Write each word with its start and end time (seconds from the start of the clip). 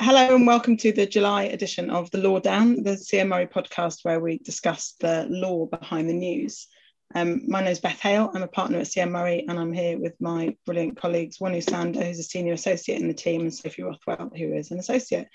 hello 0.00 0.34
and 0.34 0.46
welcome 0.46 0.78
to 0.78 0.92
the 0.92 1.04
July 1.04 1.42
edition 1.42 1.90
of 1.90 2.10
The 2.10 2.16
Lawdown, 2.16 2.82
the 2.82 2.92
CM 2.92 3.28
Murray 3.28 3.46
podcast 3.46 3.98
where 4.02 4.18
we 4.18 4.38
discuss 4.38 4.94
the 4.98 5.26
law 5.28 5.66
behind 5.66 6.08
the 6.08 6.14
news. 6.14 6.68
Um, 7.14 7.42
my 7.46 7.60
name 7.60 7.72
is 7.72 7.80
Beth 7.80 8.00
Hale. 8.00 8.30
I'm 8.32 8.42
a 8.42 8.48
partner 8.48 8.78
at 8.78 8.86
CM 8.86 9.10
Murray 9.10 9.44
and 9.46 9.58
I'm 9.58 9.74
here 9.74 9.98
with 9.98 10.18
my 10.18 10.56
brilliant 10.64 10.98
colleagues, 10.98 11.36
Wonu 11.36 11.62
Sanda, 11.62 12.02
who's 12.02 12.18
a 12.18 12.22
senior 12.22 12.54
associate 12.54 12.98
in 12.98 13.08
the 13.08 13.14
team, 13.14 13.42
and 13.42 13.52
Sophie 13.54 13.82
Rothwell, 13.82 14.32
who 14.34 14.54
is 14.54 14.70
an 14.70 14.78
associate. 14.78 15.28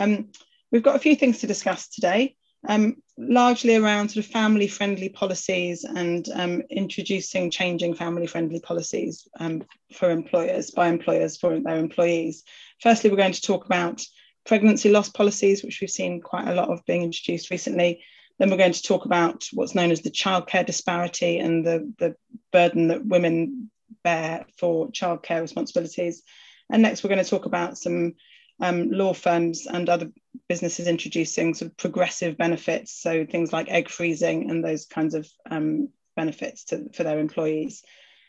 Um, 0.00 0.32
we've 0.72 0.82
got 0.82 0.96
a 0.96 0.98
few 1.00 1.14
things 1.14 1.38
to 1.38 1.46
discuss 1.46 1.86
today, 1.86 2.34
um, 2.68 2.96
largely 3.16 3.76
around 3.76 4.08
sort 4.08 4.26
of 4.26 4.32
family 4.32 4.66
friendly 4.66 5.10
policies 5.10 5.84
and 5.84 6.28
um, 6.34 6.62
introducing 6.70 7.52
changing 7.52 7.94
family 7.94 8.26
friendly 8.26 8.58
policies 8.58 9.28
um, 9.38 9.62
for 9.94 10.10
employers, 10.10 10.72
by 10.72 10.88
employers 10.88 11.36
for 11.36 11.60
their 11.60 11.78
employees. 11.78 12.42
Firstly, 12.82 13.10
we're 13.10 13.16
going 13.16 13.32
to 13.32 13.40
talk 13.40 13.64
about 13.64 14.04
pregnancy 14.44 14.90
loss 14.90 15.08
policies, 15.08 15.62
which 15.62 15.80
we've 15.80 15.88
seen 15.88 16.20
quite 16.20 16.48
a 16.48 16.54
lot 16.54 16.68
of 16.68 16.84
being 16.84 17.02
introduced 17.02 17.50
recently. 17.50 18.02
Then 18.40 18.50
we're 18.50 18.56
going 18.56 18.72
to 18.72 18.82
talk 18.82 19.04
about 19.04 19.46
what's 19.52 19.76
known 19.76 19.92
as 19.92 20.00
the 20.00 20.10
childcare 20.10 20.66
disparity 20.66 21.38
and 21.38 21.64
the, 21.64 21.92
the 22.00 22.16
burden 22.50 22.88
that 22.88 23.06
women 23.06 23.70
bear 24.02 24.46
for 24.58 24.90
childcare 24.90 25.40
responsibilities. 25.40 26.24
And 26.70 26.82
next, 26.82 27.04
we're 27.04 27.10
going 27.10 27.22
to 27.22 27.30
talk 27.30 27.46
about 27.46 27.78
some 27.78 28.14
um, 28.58 28.90
law 28.90 29.12
firms 29.12 29.68
and 29.68 29.88
other 29.88 30.10
businesses 30.48 30.88
introducing 30.88 31.54
sort 31.54 31.70
of 31.70 31.76
progressive 31.76 32.36
benefits, 32.36 33.00
so 33.00 33.24
things 33.24 33.52
like 33.52 33.70
egg 33.70 33.90
freezing 33.90 34.50
and 34.50 34.64
those 34.64 34.86
kinds 34.86 35.14
of 35.14 35.28
um, 35.48 35.88
benefits 36.16 36.64
to, 36.64 36.90
for 36.92 37.04
their 37.04 37.20
employees. 37.20 37.84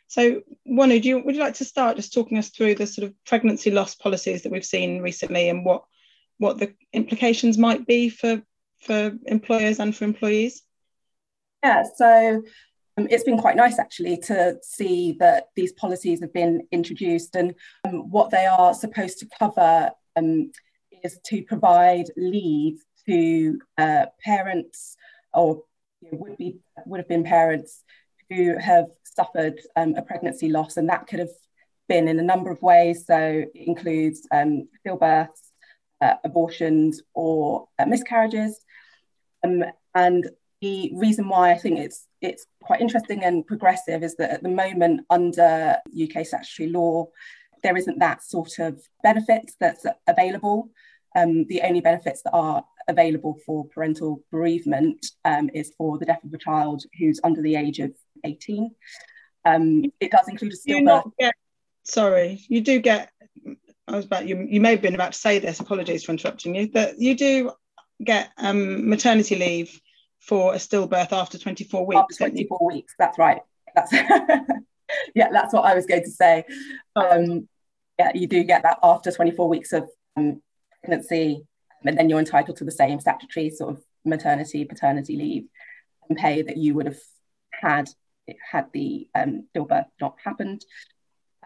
So, 0.08 0.42
Wonu, 0.68 1.02
do 1.02 1.10
you, 1.10 1.24
would 1.24 1.36
you 1.36 1.42
like 1.42 1.56
to 1.56 1.66
start 1.66 1.96
just 1.96 2.14
talking 2.14 2.38
us 2.38 2.50
through 2.50 2.76
the 2.76 2.86
sort 2.86 3.08
of 3.08 3.16
pregnancy 3.26 3.72
loss 3.72 3.96
policies 3.96 4.44
that 4.44 4.52
we've 4.52 4.66
seen 4.66 5.02
recently 5.02 5.50
and 5.50 5.66
what 5.66 5.84
what 6.38 6.58
the 6.58 6.74
implications 6.92 7.58
might 7.58 7.86
be 7.86 8.10
for 8.10 8.42
for 8.82 9.14
employers 9.26 9.80
and 9.80 9.96
for 9.96 10.04
employees? 10.04 10.64
Yeah, 11.64 11.84
so 11.96 12.44
um, 12.98 13.08
it's 13.10 13.24
been 13.24 13.38
quite 13.38 13.56
nice 13.56 13.80
actually 13.80 14.18
to 14.18 14.58
see 14.62 15.16
that 15.20 15.48
these 15.56 15.72
policies 15.74 16.20
have 16.22 16.34
been 16.34 16.68
introduced 16.72 17.36
and 17.36 17.56
um, 17.86 18.10
what 18.12 18.30
they 18.30 18.46
are 18.46 18.74
supposed 18.74 19.20
to 19.20 19.28
cover 19.40 19.92
um, 20.16 20.52
is 21.04 21.20
to 21.26 21.42
provide 21.44 22.06
leave 22.18 22.84
to 23.08 23.60
uh, 23.78 24.06
parents 24.24 24.96
or 25.34 25.64
you 26.02 26.12
know, 26.12 26.18
would 26.20 26.38
be 26.38 26.58
would 26.86 27.00
have 27.00 27.08
been 27.08 27.24
parents 27.24 27.84
who 28.36 28.58
have 28.58 28.88
suffered 29.04 29.60
um, 29.76 29.96
a 29.96 30.02
pregnancy 30.02 30.50
loss, 30.50 30.78
and 30.78 30.90
that 30.90 31.08
could 31.08 31.20
have 31.20 31.30
been 31.88 32.08
in 32.08 32.20
a 32.20 32.24
number 32.24 32.52
of 32.52 32.62
ways. 32.62 33.06
So 33.06 33.18
it 33.18 33.52
includes 33.54 34.28
um, 34.32 34.68
stillbirths, 34.86 35.52
uh, 36.02 36.16
abortions, 36.24 37.02
or 37.14 37.68
uh, 37.80 37.86
miscarriages. 37.86 38.60
Um, 39.44 39.64
and 39.96 40.30
the 40.62 40.92
reason 40.96 41.28
why 41.28 41.52
I 41.52 41.58
think 41.58 41.80
it's 41.80 42.08
it's 42.22 42.46
quite 42.62 42.80
interesting 42.80 43.24
and 43.24 43.46
progressive 43.46 44.02
is 44.02 44.16
that 44.16 44.32
at 44.32 44.44
the 44.44 44.50
moment, 44.50 45.02
under 45.10 45.78
UK 45.92 46.26
statutory 46.26 46.70
law, 46.70 47.08
there 47.64 47.76
isn't 47.76 48.00
that 48.00 48.24
sort 48.24 48.60
of 48.60 48.82
benefit 49.04 49.52
that's 49.60 49.86
available. 50.08 50.70
Um, 51.16 51.46
the 51.46 51.62
only 51.62 51.82
benefits 51.82 52.22
that 52.24 52.32
are 52.32 52.64
available 52.88 53.38
for 53.46 53.66
parental 53.66 54.22
bereavement 54.32 55.06
um, 55.26 55.50
is 55.54 55.74
for 55.78 55.98
the 55.98 56.06
death 56.06 56.24
of 56.24 56.34
a 56.34 56.38
child 56.38 56.84
who's 56.98 57.20
under 57.24 57.42
the 57.42 57.56
age 57.56 57.80
of 57.80 57.94
18. 58.24 58.72
Um, 59.46 59.84
it 60.00 60.12
does 60.12 60.28
include 60.28 60.54
a 60.54 60.56
stillbirth. 60.56 61.12
Get, 61.20 61.34
sorry, 61.84 62.42
you 62.48 62.62
do 62.62 62.80
get. 62.80 63.12
I 63.88 63.96
was 63.96 64.06
about 64.06 64.28
you. 64.28 64.48
You 64.50 64.62
may 64.62 64.72
have 64.72 64.82
been 64.82 64.96
about 64.96 65.14
to 65.14 65.20
say 65.20 65.40
this. 65.40 65.60
Apologies 65.60 66.04
for 66.04 66.14
interrupting 66.14 66.56
you, 66.56 66.70
but 66.72 67.00
you 67.00 67.16
do 67.16 67.52
get 68.04 68.32
um, 68.38 68.90
maternity 68.90 69.36
leave 69.36 69.80
for 70.20 70.54
a 70.54 70.58
stillbirth 70.58 71.12
after 71.12 71.38
24 71.38 71.86
weeks. 71.86 72.00
After 72.00 72.30
24 72.30 72.68
weeks, 72.68 72.94
that's 72.98 73.18
right. 73.18 73.42
That's 73.76 73.92
yeah, 75.16 75.30
that's 75.32 75.54
what 75.54 75.66
I 75.66 75.76
was 75.76 75.86
going 75.86 76.04
to 76.04 76.12
say. 76.12 76.46
Um, 76.96 77.48
yeah, 78.00 78.12
you 78.16 78.28
do 78.28 78.44
get 78.44 78.64
that 78.64 78.80
after 78.82 79.12
24 79.12 79.50
weeks 79.50 79.74
of 79.74 79.90
um, 80.16 80.42
pregnancy, 80.82 81.46
and 81.84 81.98
then 81.98 82.10
you're 82.10 82.20
entitled 82.20 82.58
to 82.58 82.64
the 82.64 82.72
same 82.72 83.00
statutory 83.00 83.50
sort 83.50 83.76
of 83.76 83.84
maternity, 84.06 84.64
paternity 84.66 85.16
leave 85.18 85.46
and 86.10 86.18
pay 86.18 86.42
that 86.42 86.58
you 86.58 86.74
would 86.74 86.86
have 86.86 87.00
had 87.52 87.90
had 88.52 88.68
the 88.74 89.08
um, 89.16 89.48
stillbirth 89.56 89.86
not 90.00 90.16
happened. 90.24 90.66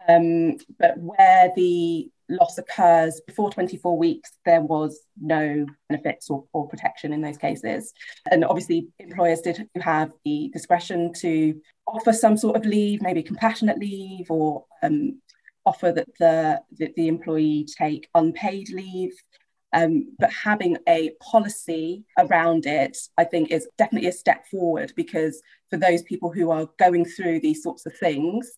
Um, 0.08 0.58
but 0.80 0.98
where 0.98 1.52
the 1.56 2.10
loss 2.30 2.58
occurs 2.58 3.22
before 3.26 3.52
24 3.52 3.98
weeks, 3.98 4.32
there 4.46 4.62
was 4.62 5.00
no 5.20 5.66
benefits 5.90 6.30
or, 6.30 6.46
or 6.54 6.68
protection 6.68 7.14
in 7.14 7.22
those 7.22 7.38
cases. 7.38 7.94
And 8.30 8.44
obviously, 8.46 8.88
employers 9.00 9.42
did 9.42 9.68
have 9.82 10.12
the 10.26 10.50
discretion 10.54 11.14
to 11.14 11.60
offer 11.88 12.14
some 12.14 12.38
sort 12.38 12.56
of 12.56 12.66
leave, 12.66 13.02
maybe 13.02 13.24
compassionate 13.24 13.80
leave, 13.80 14.30
or 14.30 14.66
um, 14.84 15.22
offer 15.66 15.92
that 15.92 16.08
the, 16.20 16.62
that 16.80 16.96
the 16.96 17.08
employee 17.08 17.68
take 17.78 18.09
unpaid 18.16 18.70
leave. 18.70 19.14
Um, 19.73 20.16
but 20.17 20.31
having 20.31 20.78
a 20.88 21.11
policy 21.22 22.05
around 22.17 22.66
it, 22.66 22.97
I 23.17 23.25
think, 23.25 23.51
is 23.51 23.67
definitely 23.78 24.09
a 24.09 24.13
step 24.13 24.47
forward 24.47 24.94
because 24.95 25.41
for 25.69 25.78
those 25.78 26.03
people 26.03 26.31
who 26.31 26.51
are 26.51 26.69
going 26.79 27.05
through 27.05 27.41
these 27.41 27.63
sorts 27.63 27.85
of 27.85 27.95
things, 27.97 28.51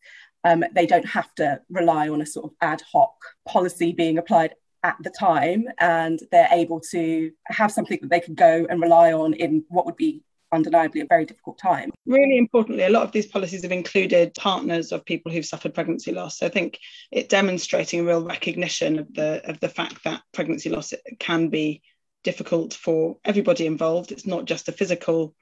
um, 0.44 0.64
they 0.74 0.86
don't 0.86 1.08
have 1.08 1.34
to 1.36 1.62
rely 1.70 2.10
on 2.10 2.22
a 2.22 2.26
sort 2.26 2.46
of 2.46 2.52
ad 2.62 2.82
hoc 2.92 3.14
policy 3.48 3.92
being 3.92 4.18
applied 4.18 4.56
at 4.84 4.96
the 5.02 5.10
time. 5.10 5.66
And 5.80 6.20
they're 6.32 6.48
able 6.52 6.80
to 6.92 7.32
have 7.48 7.72
something 7.72 8.00
that 8.02 8.10
they 8.10 8.20
can 8.20 8.36
go 8.36 8.66
and 8.70 8.82
rely 8.82 9.12
on 9.12 9.34
in 9.34 9.66
what 9.70 9.86
would 9.86 9.98
be 9.98 10.22
undeniably 10.52 11.02
a 11.02 11.06
very 11.06 11.26
difficult 11.26 11.58
time. 11.58 11.92
Really 12.06 12.38
importantly, 12.38 12.84
a 12.84 12.90
lot 12.90 13.04
of 13.04 13.12
these 13.12 13.28
policies 13.28 13.64
have 13.64 13.72
included 13.72 14.34
partners 14.34 14.92
of 14.92 15.06
people 15.06 15.32
who've 15.32 15.46
suffered 15.46 15.74
pregnancy 15.74 16.12
loss. 16.12 16.40
So 16.40 16.46
I 16.46 16.50
think 16.50 16.80
it 17.12 17.30
demonstrating 17.30 18.02
a 18.02 18.04
real 18.04 18.24
recognition 18.24 19.00
of 19.00 19.14
the 19.14 19.42
of 19.50 19.60
the 19.60 19.70
fact 19.70 20.04
that 20.04 20.22
pregnancy 20.34 20.70
loss 20.70 20.94
can 21.20 21.50
be 21.50 21.82
difficult 22.24 22.74
for 22.74 23.18
everybody 23.24 23.66
involved. 23.66 24.12
It's 24.12 24.28
not 24.28 24.46
just 24.46 24.68
a 24.68 24.74
physical 24.74 25.36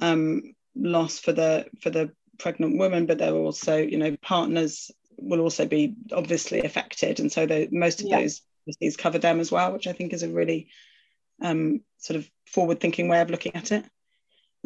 um, 0.00 0.54
loss 0.74 1.18
for 1.18 1.32
the 1.32 1.66
for 1.80 1.90
the 1.90 2.12
pregnant 2.38 2.78
woman, 2.78 3.06
but 3.06 3.18
there 3.18 3.32
are 3.32 3.38
also, 3.38 3.76
you 3.76 3.98
know, 3.98 4.16
partners 4.22 4.90
will 5.18 5.40
also 5.40 5.66
be 5.66 5.94
obviously 6.12 6.62
affected. 6.62 7.20
And 7.20 7.32
so 7.32 7.46
the, 7.46 7.68
most 7.72 8.00
of 8.00 8.08
yeah. 8.08 8.20
those 8.20 8.42
policies 8.64 8.96
cover 8.96 9.18
them 9.18 9.40
as 9.40 9.50
well, 9.50 9.72
which 9.72 9.86
I 9.86 9.92
think 9.92 10.12
is 10.12 10.22
a 10.22 10.28
really 10.28 10.68
um, 11.42 11.80
sort 11.98 12.18
of 12.18 12.30
forward 12.46 12.80
thinking 12.80 13.08
way 13.08 13.20
of 13.20 13.30
looking 13.30 13.56
at 13.56 13.72
it. 13.72 13.84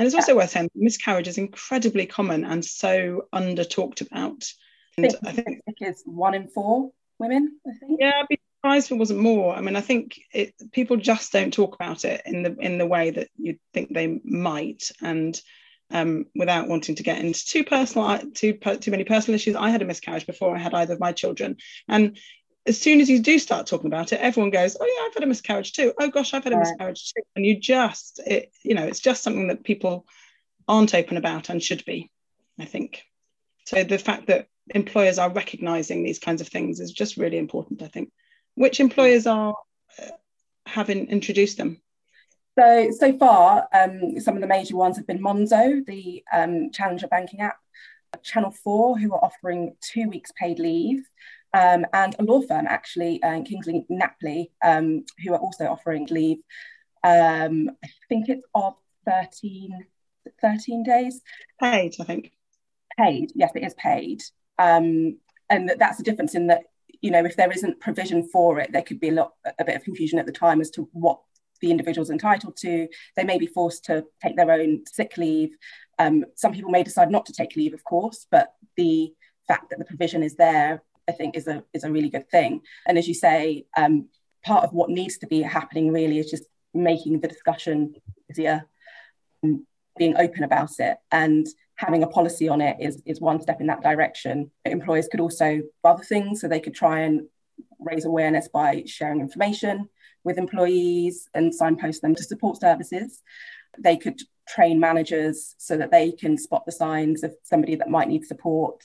And 0.00 0.06
it's 0.06 0.14
also 0.14 0.32
yeah. 0.32 0.36
worth 0.36 0.50
saying 0.50 0.70
miscarriage 0.74 1.28
is 1.28 1.36
incredibly 1.36 2.06
common 2.06 2.46
and 2.46 2.64
so 2.64 3.26
under 3.34 3.64
talked 3.64 4.00
about. 4.00 4.50
And 4.96 5.04
I 5.26 5.32
think, 5.32 5.46
I 5.48 5.72
think 5.72 5.76
it's 5.82 6.02
one 6.06 6.32
in 6.32 6.48
four 6.48 6.90
women, 7.18 7.60
I 7.68 7.72
think. 7.78 8.00
Yeah, 8.00 8.12
I'd 8.16 8.28
be 8.28 8.40
surprised 8.56 8.86
if 8.86 8.92
it 8.92 8.98
wasn't 8.98 9.20
more. 9.20 9.54
I 9.54 9.60
mean, 9.60 9.76
I 9.76 9.82
think 9.82 10.18
it, 10.32 10.54
people 10.72 10.96
just 10.96 11.32
don't 11.32 11.52
talk 11.52 11.74
about 11.74 12.06
it 12.06 12.22
in 12.24 12.42
the 12.42 12.56
in 12.60 12.78
the 12.78 12.86
way 12.86 13.10
that 13.10 13.28
you'd 13.36 13.60
think 13.74 13.92
they 13.92 14.20
might. 14.24 14.90
And 15.02 15.38
um, 15.90 16.24
without 16.34 16.66
wanting 16.66 16.94
to 16.94 17.02
get 17.02 17.18
into 17.18 17.44
too 17.44 17.64
personal, 17.64 18.20
too 18.32 18.54
too 18.54 18.90
many 18.90 19.04
personal 19.04 19.34
issues. 19.34 19.54
I 19.54 19.68
had 19.68 19.82
a 19.82 19.84
miscarriage 19.84 20.26
before 20.26 20.56
I 20.56 20.60
had 20.60 20.72
either 20.72 20.94
of 20.94 21.00
my 21.00 21.12
children, 21.12 21.58
and 21.88 22.16
as 22.66 22.80
soon 22.80 23.00
as 23.00 23.08
you 23.08 23.20
do 23.20 23.38
start 23.38 23.66
talking 23.66 23.86
about 23.86 24.12
it, 24.12 24.20
everyone 24.20 24.50
goes, 24.50 24.76
"Oh 24.78 24.84
yeah, 24.84 25.06
I've 25.06 25.14
had 25.14 25.22
a 25.22 25.26
miscarriage 25.26 25.72
too. 25.72 25.92
Oh 25.98 26.10
gosh, 26.10 26.34
I've 26.34 26.44
had 26.44 26.52
a 26.52 26.56
right. 26.56 26.66
miscarriage 26.68 27.12
too." 27.12 27.22
And 27.36 27.46
you 27.46 27.58
just, 27.58 28.20
it, 28.26 28.52
you 28.62 28.74
know, 28.74 28.86
it's 28.86 29.00
just 29.00 29.22
something 29.22 29.48
that 29.48 29.64
people 29.64 30.06
aren't 30.68 30.94
open 30.94 31.16
about 31.16 31.48
and 31.48 31.62
should 31.62 31.84
be. 31.84 32.10
I 32.58 32.66
think. 32.66 33.02
So 33.66 33.84
the 33.84 33.98
fact 33.98 34.26
that 34.26 34.48
employers 34.74 35.18
are 35.18 35.30
recognizing 35.30 36.02
these 36.02 36.18
kinds 36.18 36.40
of 36.40 36.48
things 36.48 36.80
is 36.80 36.92
just 36.92 37.16
really 37.16 37.38
important. 37.38 37.82
I 37.82 37.88
think. 37.88 38.10
Which 38.54 38.80
employers 38.80 39.26
are 39.26 39.54
uh, 39.98 40.10
having 40.66 41.06
introduced 41.08 41.56
them? 41.56 41.80
So, 42.58 42.90
so 42.90 43.16
far, 43.16 43.68
um, 43.72 44.20
some 44.20 44.34
of 44.34 44.42
the 44.42 44.46
major 44.46 44.76
ones 44.76 44.96
have 44.96 45.06
been 45.06 45.22
Monzo, 45.22 45.84
the 45.86 46.22
um, 46.32 46.70
challenger 46.72 47.06
banking 47.06 47.40
app, 47.40 47.56
Channel 48.22 48.50
4, 48.50 48.98
who 48.98 49.14
are 49.14 49.24
offering 49.24 49.76
two 49.80 50.08
weeks 50.08 50.32
paid 50.38 50.58
leave, 50.58 51.08
um, 51.52 51.84
and 51.92 52.14
a 52.18 52.22
law 52.22 52.40
firm, 52.42 52.66
actually, 52.68 53.22
uh, 53.22 53.42
Kingsley 53.42 53.86
Napley, 53.90 54.50
um, 54.64 55.04
who 55.24 55.32
are 55.32 55.38
also 55.38 55.66
offering 55.66 56.06
leave. 56.10 56.38
Um, 57.02 57.70
I 57.84 57.88
think 58.08 58.28
it's 58.28 58.46
of 58.54 58.74
13, 59.06 59.86
13 60.40 60.82
days. 60.84 61.20
Paid, 61.60 61.96
I 62.00 62.04
think. 62.04 62.32
Paid, 62.98 63.32
yes, 63.34 63.52
it 63.54 63.64
is 63.64 63.74
paid. 63.74 64.22
Um, 64.58 65.18
and 65.48 65.72
that's 65.78 65.96
the 65.96 66.04
difference 66.04 66.34
in 66.34 66.48
that, 66.48 66.62
you 67.00 67.10
know, 67.10 67.24
if 67.24 67.36
there 67.36 67.50
isn't 67.50 67.80
provision 67.80 68.28
for 68.28 68.60
it, 68.60 68.72
there 68.72 68.82
could 68.82 69.00
be 69.00 69.08
a 69.08 69.12
lot, 69.12 69.32
a 69.58 69.64
bit 69.64 69.76
of 69.76 69.82
confusion 69.82 70.18
at 70.18 70.26
the 70.26 70.32
time 70.32 70.60
as 70.60 70.70
to 70.70 70.88
what 70.92 71.18
the 71.60 71.70
individual's 71.70 72.10
entitled 72.10 72.56
to. 72.58 72.88
They 73.16 73.24
may 73.24 73.38
be 73.38 73.46
forced 73.46 73.84
to 73.86 74.04
take 74.22 74.36
their 74.36 74.50
own 74.50 74.84
sick 74.86 75.16
leave. 75.16 75.50
Um, 75.98 76.24
some 76.36 76.52
people 76.52 76.70
may 76.70 76.82
decide 76.82 77.10
not 77.10 77.26
to 77.26 77.32
take 77.32 77.56
leave, 77.56 77.74
of 77.74 77.84
course, 77.84 78.26
but 78.30 78.52
the 78.76 79.12
fact 79.48 79.70
that 79.70 79.78
the 79.78 79.84
provision 79.84 80.22
is 80.22 80.36
there, 80.36 80.82
I 81.10 81.12
think, 81.12 81.36
is 81.36 81.46
a 81.46 81.62
is 81.74 81.84
a 81.84 81.90
really 81.90 82.10
good 82.10 82.28
thing. 82.30 82.62
And 82.86 82.96
as 82.98 83.06
you 83.06 83.14
say, 83.14 83.66
um, 83.76 84.08
part 84.44 84.64
of 84.64 84.72
what 84.72 84.90
needs 84.90 85.18
to 85.18 85.26
be 85.26 85.42
happening 85.42 85.92
really 85.92 86.18
is 86.18 86.30
just 86.30 86.44
making 86.72 87.20
the 87.20 87.28
discussion 87.28 87.94
easier, 88.30 88.66
being 89.98 90.16
open 90.16 90.44
about 90.44 90.72
it, 90.78 90.96
and 91.10 91.46
having 91.74 92.02
a 92.02 92.06
policy 92.06 92.48
on 92.48 92.60
it 92.60 92.76
is, 92.78 93.02
is 93.06 93.20
one 93.20 93.40
step 93.40 93.60
in 93.60 93.66
that 93.66 93.82
direction. 93.82 94.50
Employers 94.64 95.08
could 95.08 95.20
also 95.20 95.56
do 95.56 95.70
other 95.84 96.04
things, 96.04 96.40
so 96.40 96.48
they 96.48 96.60
could 96.60 96.74
try 96.74 97.00
and 97.00 97.26
raise 97.78 98.04
awareness 98.04 98.48
by 98.48 98.82
sharing 98.86 99.20
information 99.20 99.88
with 100.24 100.38
employees 100.38 101.28
and 101.34 101.54
signpost 101.54 102.02
them 102.02 102.14
to 102.14 102.22
support 102.22 102.60
services. 102.60 103.22
They 103.78 103.96
could 103.96 104.20
train 104.46 104.80
managers 104.80 105.54
so 105.58 105.76
that 105.76 105.90
they 105.90 106.12
can 106.12 106.36
spot 106.36 106.66
the 106.66 106.72
signs 106.72 107.22
of 107.22 107.34
somebody 107.44 107.76
that 107.76 107.88
might 107.88 108.08
need 108.08 108.26
support. 108.26 108.82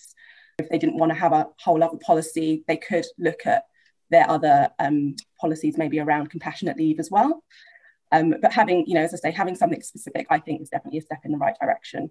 If 0.58 0.70
they 0.70 0.78
didn't 0.78 0.98
want 0.98 1.12
to 1.12 1.18
have 1.18 1.34
a 1.34 1.48
whole 1.60 1.84
other 1.84 1.98
policy, 1.98 2.64
they 2.68 2.78
could 2.78 3.06
look 3.18 3.46
at 3.46 3.66
their 4.10 4.30
other 4.30 4.70
um, 4.80 5.16
policies, 5.40 5.78
maybe 5.78 6.00
around 6.00 6.30
compassionate 6.30 6.78
leave 6.78 7.00
as 7.00 7.12
well. 7.12 7.44
Um, 8.12 8.36
but 8.42 8.54
having, 8.54 8.86
you 8.88 8.94
know, 8.94 9.02
as 9.02 9.14
I 9.14 9.18
say, 9.18 9.32
having 9.32 9.56
something 9.56 9.82
specific, 9.82 10.28
I 10.30 10.40
think 10.40 10.62
is 10.62 10.70
definitely 10.70 11.00
a 11.00 11.02
step 11.02 11.22
in 11.26 11.32
the 11.32 11.38
right 11.38 11.56
direction. 11.60 12.10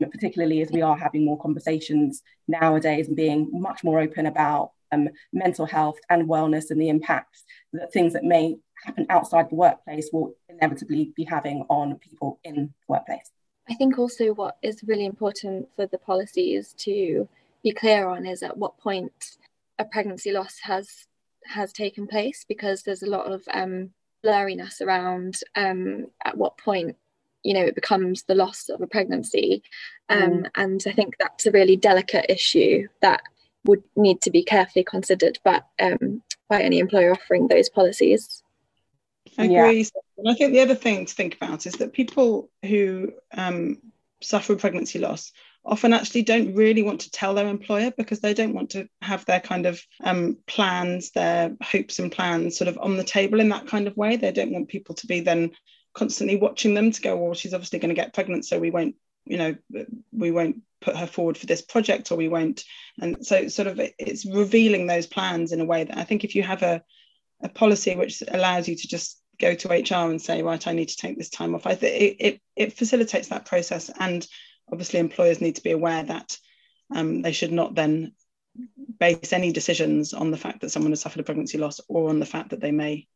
But 0.00 0.10
particularly 0.10 0.60
as 0.62 0.72
we 0.72 0.82
are 0.82 0.96
having 0.96 1.24
more 1.24 1.40
conversations 1.40 2.22
nowadays 2.48 3.06
and 3.06 3.16
being 3.16 3.48
much 3.52 3.84
more 3.84 4.00
open 4.00 4.26
about 4.26 4.72
um, 4.90 5.08
mental 5.32 5.66
health 5.66 5.98
and 6.10 6.28
wellness 6.28 6.70
and 6.70 6.80
the 6.80 6.88
impacts 6.88 7.44
that 7.72 7.92
things 7.92 8.12
that 8.14 8.24
may 8.24 8.56
happen 8.84 9.06
outside 9.08 9.50
the 9.50 9.54
workplace 9.54 10.08
will 10.12 10.34
inevitably 10.48 11.12
be 11.14 11.24
having 11.24 11.64
on 11.68 11.96
people 11.96 12.40
in 12.42 12.54
the 12.56 12.70
workplace. 12.88 13.30
I 13.68 13.74
think 13.74 13.98
also 13.98 14.34
what 14.34 14.56
is 14.62 14.82
really 14.84 15.06
important 15.06 15.68
for 15.74 15.86
the 15.86 15.98
policies 15.98 16.74
to 16.78 17.28
be 17.64 17.72
clear 17.72 18.06
on 18.06 18.26
is 18.26 18.42
at 18.44 18.56
what 18.56 18.78
point 18.78 19.38
a 19.78 19.84
pregnancy 19.84 20.30
loss 20.30 20.58
has 20.62 21.06
has 21.46 21.72
taken 21.72 22.06
place 22.06 22.44
because 22.48 22.82
there's 22.82 23.02
a 23.02 23.10
lot 23.10 23.26
of 23.30 23.42
um, 23.52 23.90
blurriness 24.24 24.80
around 24.80 25.40
um, 25.56 26.06
at 26.24 26.36
what 26.36 26.56
point 26.58 26.96
you 27.42 27.54
know 27.54 27.64
it 27.64 27.74
becomes 27.74 28.22
the 28.22 28.34
loss 28.34 28.68
of 28.68 28.80
a 28.80 28.86
pregnancy 28.86 29.62
um, 30.08 30.18
mm. 30.18 30.50
and 30.54 30.84
i 30.86 30.92
think 30.92 31.16
that's 31.18 31.46
a 31.46 31.50
really 31.50 31.76
delicate 31.76 32.26
issue 32.28 32.86
that 33.02 33.22
would 33.64 33.82
need 33.96 34.20
to 34.20 34.30
be 34.30 34.42
carefully 34.42 34.84
considered 34.84 35.38
but 35.44 35.66
um, 35.80 36.22
by 36.48 36.62
any 36.62 36.78
employer 36.78 37.12
offering 37.12 37.48
those 37.48 37.68
policies 37.68 38.42
I 39.38 39.44
agree. 39.44 39.80
Yeah. 39.80 40.00
And 40.18 40.28
I 40.28 40.34
think 40.34 40.52
the 40.52 40.60
other 40.60 40.74
thing 40.74 41.06
to 41.06 41.14
think 41.14 41.34
about 41.34 41.66
is 41.66 41.74
that 41.74 41.92
people 41.92 42.50
who 42.62 43.12
um, 43.32 43.78
suffer 44.20 44.54
pregnancy 44.54 44.98
loss 44.98 45.32
often 45.64 45.92
actually 45.92 46.22
don't 46.22 46.54
really 46.54 46.82
want 46.82 47.00
to 47.02 47.10
tell 47.10 47.34
their 47.34 47.48
employer 47.48 47.92
because 47.96 48.20
they 48.20 48.34
don't 48.34 48.54
want 48.54 48.70
to 48.70 48.88
have 49.00 49.24
their 49.24 49.40
kind 49.40 49.66
of 49.66 49.80
um, 50.02 50.36
plans, 50.46 51.10
their 51.12 51.56
hopes 51.62 51.98
and 51.98 52.12
plans 52.12 52.56
sort 52.56 52.68
of 52.68 52.78
on 52.78 52.96
the 52.96 53.04
table 53.04 53.40
in 53.40 53.48
that 53.48 53.66
kind 53.66 53.86
of 53.86 53.96
way. 53.96 54.16
They 54.16 54.32
don't 54.32 54.52
want 54.52 54.68
people 54.68 54.94
to 54.96 55.06
be 55.06 55.20
then 55.20 55.52
constantly 55.94 56.36
watching 56.36 56.74
them 56.74 56.90
to 56.90 57.00
go, 57.00 57.16
well, 57.16 57.34
she's 57.34 57.54
obviously 57.54 57.78
going 57.78 57.94
to 57.94 58.00
get 58.00 58.14
pregnant, 58.14 58.44
so 58.44 58.58
we 58.58 58.70
won't, 58.70 58.96
you 59.24 59.38
know, 59.38 59.54
we 60.12 60.30
won't 60.30 60.62
put 60.80 60.96
her 60.96 61.06
forward 61.06 61.38
for 61.38 61.46
this 61.46 61.62
project 61.62 62.12
or 62.12 62.16
we 62.16 62.28
won't. 62.28 62.64
And 63.00 63.24
so 63.24 63.48
sort 63.48 63.68
of 63.68 63.80
it's 63.80 64.26
revealing 64.26 64.86
those 64.86 65.06
plans 65.06 65.52
in 65.52 65.60
a 65.60 65.64
way 65.64 65.84
that 65.84 65.96
I 65.96 66.04
think 66.04 66.24
if 66.24 66.34
you 66.34 66.42
have 66.42 66.62
a 66.62 66.82
a 67.42 67.48
policy 67.48 67.94
which 67.94 68.22
allows 68.28 68.68
you 68.68 68.74
to 68.74 68.88
just 68.88 69.20
go 69.40 69.54
to 69.54 69.68
HR 69.68 70.10
and 70.10 70.20
say, 70.20 70.42
right, 70.42 70.66
I 70.66 70.72
need 70.72 70.88
to 70.88 70.96
take 70.96 71.18
this 71.18 71.28
time 71.28 71.54
off. 71.54 71.66
I 71.66 71.74
think 71.74 72.00
it, 72.00 72.16
it, 72.24 72.40
it 72.56 72.72
facilitates 72.72 73.28
that 73.28 73.44
process. 73.44 73.90
And 73.98 74.26
obviously, 74.70 75.00
employers 75.00 75.40
need 75.40 75.56
to 75.56 75.62
be 75.62 75.72
aware 75.72 76.02
that 76.02 76.36
um, 76.94 77.22
they 77.22 77.32
should 77.32 77.52
not 77.52 77.74
then 77.74 78.12
base 79.00 79.32
any 79.32 79.52
decisions 79.52 80.12
on 80.12 80.30
the 80.30 80.36
fact 80.36 80.60
that 80.60 80.70
someone 80.70 80.92
has 80.92 81.00
suffered 81.00 81.20
a 81.20 81.24
pregnancy 81.24 81.58
loss 81.58 81.80
or 81.88 82.08
on 82.08 82.20
the 82.20 82.26
fact 82.26 82.50
that 82.50 82.60
they 82.60 82.70
may 82.70 83.08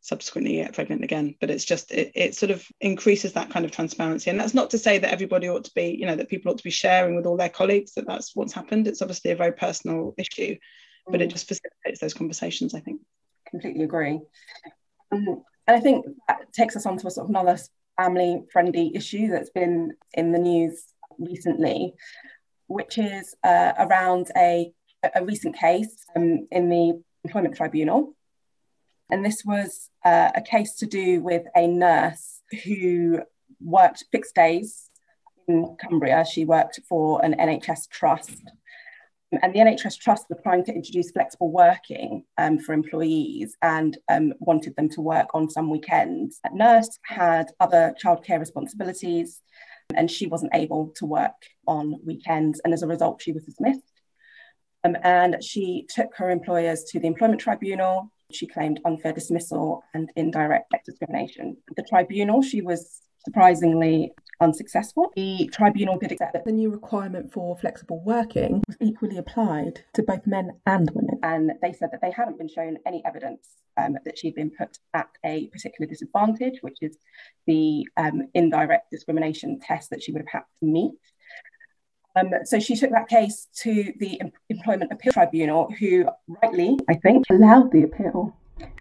subsequently 0.00 0.56
get 0.56 0.72
pregnant 0.72 1.04
again. 1.04 1.34
But 1.40 1.50
it's 1.50 1.64
just 1.64 1.90
it, 1.92 2.12
it 2.14 2.34
sort 2.34 2.50
of 2.50 2.66
increases 2.80 3.34
that 3.34 3.50
kind 3.50 3.64
of 3.64 3.70
transparency. 3.70 4.30
And 4.30 4.40
that's 4.40 4.54
not 4.54 4.70
to 4.70 4.78
say 4.78 4.98
that 4.98 5.12
everybody 5.12 5.48
ought 5.48 5.64
to 5.64 5.74
be 5.74 5.96
you 5.98 6.06
know 6.06 6.16
that 6.16 6.28
people 6.28 6.50
ought 6.50 6.58
to 6.58 6.64
be 6.64 6.70
sharing 6.70 7.16
with 7.16 7.26
all 7.26 7.36
their 7.36 7.48
colleagues 7.48 7.94
that 7.94 8.06
that's 8.06 8.34
what's 8.34 8.52
happened. 8.52 8.86
It's 8.86 9.02
obviously 9.02 9.32
a 9.32 9.36
very 9.36 9.52
personal 9.52 10.14
issue 10.16 10.56
but 11.10 11.22
it 11.22 11.28
mm. 11.28 11.32
just 11.32 11.48
facilitates 11.48 12.00
those 12.00 12.14
conversations 12.14 12.74
i 12.74 12.80
think. 12.80 13.00
Completely 13.50 13.84
agree. 13.84 14.20
Um, 15.10 15.42
and 15.66 15.76
I 15.76 15.80
think 15.80 16.04
that 16.28 16.52
takes 16.52 16.76
us 16.76 16.86
on 16.86 16.98
to 16.98 17.06
a 17.06 17.10
sort 17.10 17.24
of 17.24 17.30
another 17.30 17.58
family 17.98 18.42
friendly 18.52 18.94
issue 18.94 19.28
that's 19.28 19.50
been 19.50 19.92
in 20.14 20.32
the 20.32 20.38
news 20.38 20.94
recently, 21.18 21.94
which 22.68 22.96
is 22.96 23.34
uh, 23.44 23.72
around 23.78 24.30
a, 24.36 24.72
a 25.14 25.24
recent 25.24 25.56
case 25.56 26.06
um, 26.16 26.46
in 26.50 26.70
the 26.70 27.02
Employment 27.24 27.56
Tribunal. 27.56 28.14
And 29.10 29.24
this 29.24 29.42
was 29.44 29.90
uh, 30.04 30.30
a 30.34 30.40
case 30.40 30.76
to 30.76 30.86
do 30.86 31.20
with 31.22 31.42
a 31.56 31.66
nurse 31.66 32.40
who 32.64 33.20
worked 33.60 34.04
fixed 34.12 34.34
days 34.34 34.90
in 35.48 35.76
Cumbria. 35.80 36.24
She 36.24 36.44
worked 36.44 36.80
for 36.88 37.24
an 37.24 37.34
NHS 37.34 37.88
trust 37.88 38.42
and 39.30 39.54
the 39.54 39.58
NHS 39.58 39.98
Trust 39.98 40.26
were 40.30 40.40
trying 40.42 40.64
to 40.64 40.72
introduce 40.72 41.10
flexible 41.10 41.52
working 41.52 42.24
um, 42.38 42.58
for 42.58 42.72
employees 42.72 43.56
and 43.60 43.96
um, 44.08 44.32
wanted 44.38 44.74
them 44.76 44.88
to 44.90 45.02
work 45.02 45.28
on 45.34 45.50
some 45.50 45.68
weekends. 45.68 46.40
A 46.44 46.56
nurse 46.56 46.98
had 47.04 47.50
other 47.60 47.94
childcare 48.02 48.40
responsibilities 48.40 49.40
and 49.94 50.10
she 50.10 50.26
wasn't 50.26 50.54
able 50.54 50.92
to 50.96 51.06
work 51.06 51.34
on 51.66 52.00
weekends. 52.04 52.60
And 52.64 52.72
as 52.72 52.82
a 52.82 52.86
result, 52.86 53.20
she 53.20 53.32
was 53.32 53.44
dismissed. 53.44 53.82
Um, 54.84 54.96
and 55.02 55.42
she 55.42 55.86
took 55.88 56.14
her 56.16 56.30
employers 56.30 56.84
to 56.84 57.00
the 57.00 57.06
Employment 57.06 57.40
Tribunal. 57.40 58.10
She 58.32 58.46
claimed 58.46 58.80
unfair 58.84 59.12
dismissal 59.12 59.82
and 59.92 60.10
indirect 60.16 60.72
discrimination. 60.86 61.56
The 61.76 61.82
tribunal, 61.82 62.42
she 62.42 62.60
was 62.62 63.00
surprisingly 63.24 64.12
unsuccessful. 64.40 65.12
The 65.16 65.48
tribunal 65.52 65.98
did 65.98 66.12
accept 66.12 66.32
that 66.32 66.44
the 66.44 66.52
new 66.52 66.70
requirement 66.70 67.32
for 67.32 67.56
flexible 67.56 68.02
working 68.04 68.62
was 68.66 68.76
equally 68.80 69.18
applied 69.18 69.84
to 69.94 70.02
both 70.02 70.26
men 70.26 70.52
and 70.66 70.90
women. 70.94 71.18
And 71.22 71.52
they 71.62 71.72
said 71.72 71.90
that 71.92 72.00
they 72.00 72.10
hadn't 72.10 72.38
been 72.38 72.48
shown 72.48 72.78
any 72.86 73.02
evidence 73.04 73.48
um, 73.76 73.96
that 74.04 74.18
she'd 74.18 74.34
been 74.34 74.50
put 74.50 74.78
at 74.94 75.08
a 75.24 75.46
particular 75.48 75.88
disadvantage, 75.88 76.58
which 76.62 76.78
is 76.80 76.96
the 77.46 77.86
um, 77.96 78.28
indirect 78.34 78.90
discrimination 78.90 79.60
test 79.60 79.90
that 79.90 80.02
she 80.02 80.12
would 80.12 80.22
have 80.22 80.32
had 80.32 80.44
to 80.60 80.66
meet. 80.66 80.98
Um, 82.16 82.30
so 82.44 82.58
she 82.58 82.74
took 82.74 82.90
that 82.90 83.08
case 83.08 83.48
to 83.62 83.92
the 83.98 84.20
Employment 84.48 84.92
Appeal 84.92 85.12
Tribunal, 85.12 85.72
who 85.78 86.06
rightly, 86.42 86.76
I 86.88 86.94
think, 86.94 87.24
allowed 87.30 87.70
the 87.70 87.84
appeal 87.84 88.36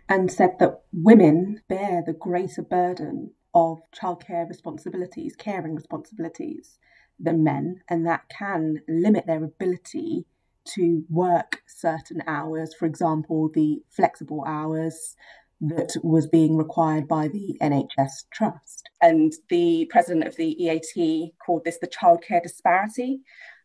and 0.10 0.32
said 0.32 0.58
that 0.60 0.82
women 0.94 1.62
bear 1.70 2.02
the 2.06 2.14
greater 2.14 2.62
burden 2.64 3.32
of 3.58 3.82
childcare 3.92 4.48
responsibilities, 4.48 5.36
caring 5.36 5.74
responsibilities 5.74 6.78
than 7.20 7.44
men, 7.44 7.82
and 7.90 8.06
that 8.06 8.22
can 8.30 8.80
limit 8.88 9.26
their 9.26 9.44
ability 9.44 10.26
to 10.64 11.04
work 11.10 11.64
certain 11.66 12.22
hours, 12.28 12.76
for 12.78 12.86
example, 12.86 13.50
the 13.56 13.82
flexible 13.90 14.44
hours 14.46 15.16
that 15.60 15.92
was 16.04 16.28
being 16.28 16.56
required 16.56 17.08
by 17.08 17.28
the 17.30 17.58
NHS 17.60 18.26
Trust. 18.32 18.92
And 19.02 19.34
the 19.50 19.88
president 19.90 20.28
of 20.28 20.36
the 20.36 20.52
EAT 20.64 21.34
called 21.44 21.66
this 21.66 21.80
the 21.80 21.88
childcare 21.88 22.44
disparity. 22.44 23.22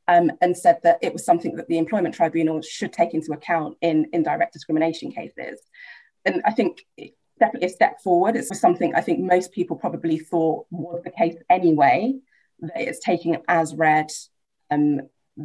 Um, 0.08 0.32
and 0.40 0.58
said 0.58 0.80
that 0.82 0.98
it 1.00 1.12
was 1.12 1.24
something 1.24 1.54
that 1.54 1.68
the 1.68 1.78
employment 1.78 2.16
tribunal 2.16 2.60
should 2.60 2.92
take 2.92 3.14
into 3.14 3.32
account 3.32 3.76
in 3.82 4.06
indirect 4.12 4.52
discrimination 4.52 5.12
cases. 5.12 5.60
And 6.24 6.42
I 6.44 6.50
think 6.50 6.84
definitely 7.38 7.66
a 7.66 7.70
step 7.70 8.00
forward. 8.02 8.36
It's 8.36 8.58
something 8.58 8.94
I 8.94 9.00
think 9.00 9.20
most 9.20 9.52
people 9.52 9.76
probably 9.76 10.18
thought 10.18 10.66
was 10.70 11.02
the 11.02 11.10
case 11.10 11.36
anyway, 11.50 12.14
that 12.60 12.80
it's 12.80 13.00
taking 13.00 13.36
as 13.48 13.74
read 13.74 14.10
um, 14.70 15.02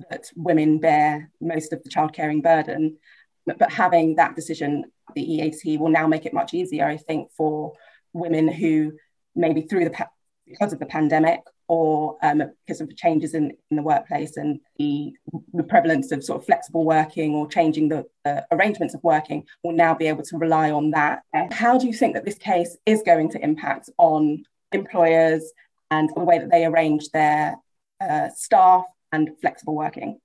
that 0.10 0.30
women 0.36 0.80
bear 0.80 1.32
most 1.42 1.74
of 1.74 1.84
the 1.84 1.90
child 1.90 2.14
caring 2.14 2.42
burden. 2.42 2.98
But, 3.46 3.58
but 3.58 3.72
having 3.72 4.16
that 4.16 4.36
decision, 4.36 4.86
the 5.16 5.34
EAT 5.34 5.80
will 5.80 5.90
now 5.90 6.08
make 6.08 6.26
it 6.26 6.34
much 6.34 6.54
easier, 6.54 6.86
I 6.86 6.98
think, 6.98 7.32
for 7.32 7.74
women 8.14 8.48
who 8.48 8.94
maybe 9.36 9.62
through 9.62 9.86
the 9.86 10.08
because 10.48 10.74
of 10.74 10.80
the 10.80 10.86
pandemic 10.86 11.42
or 11.68 12.18
um, 12.24 12.44
because 12.66 12.82
of 12.82 12.88
the 12.88 12.96
changes 12.96 13.34
in, 13.34 13.52
in 13.70 13.78
the 13.78 13.84
workplace 13.84 14.38
and 14.38 14.60
the, 14.78 15.14
the, 15.54 15.64
prevalence 15.64 16.12
of 16.12 16.24
sort 16.24 16.40
of 16.40 16.46
flexible 16.46 16.86
working 16.86 17.36
or 17.36 17.48
changing 17.48 17.90
the 17.90 18.06
uh, 18.26 18.42
arrangements 18.52 18.94
of 18.94 19.04
working 19.04 19.46
will 19.64 19.74
now 19.74 19.94
be 19.94 20.08
able 20.08 20.24
to 20.24 20.38
rely 20.38 20.72
on 20.72 20.92
that. 20.92 21.24
How 21.52 21.78
do 21.78 21.88
you 21.88 21.94
think 21.94 22.14
that 22.14 22.26
this 22.26 22.38
case 22.38 22.78
is 22.86 23.04
going 23.06 23.32
to 23.32 23.44
impact 23.44 23.90
on 23.98 24.46
employers 24.72 25.52
and 25.92 26.10
the 26.16 26.24
way 26.24 26.40
that 26.40 26.52
they 26.52 26.66
arrange 26.66 27.10
their 27.10 27.56
uh, 28.00 28.30
staff 28.36 28.86
and 29.12 29.30
flexible 29.42 29.76
working? 29.76 30.20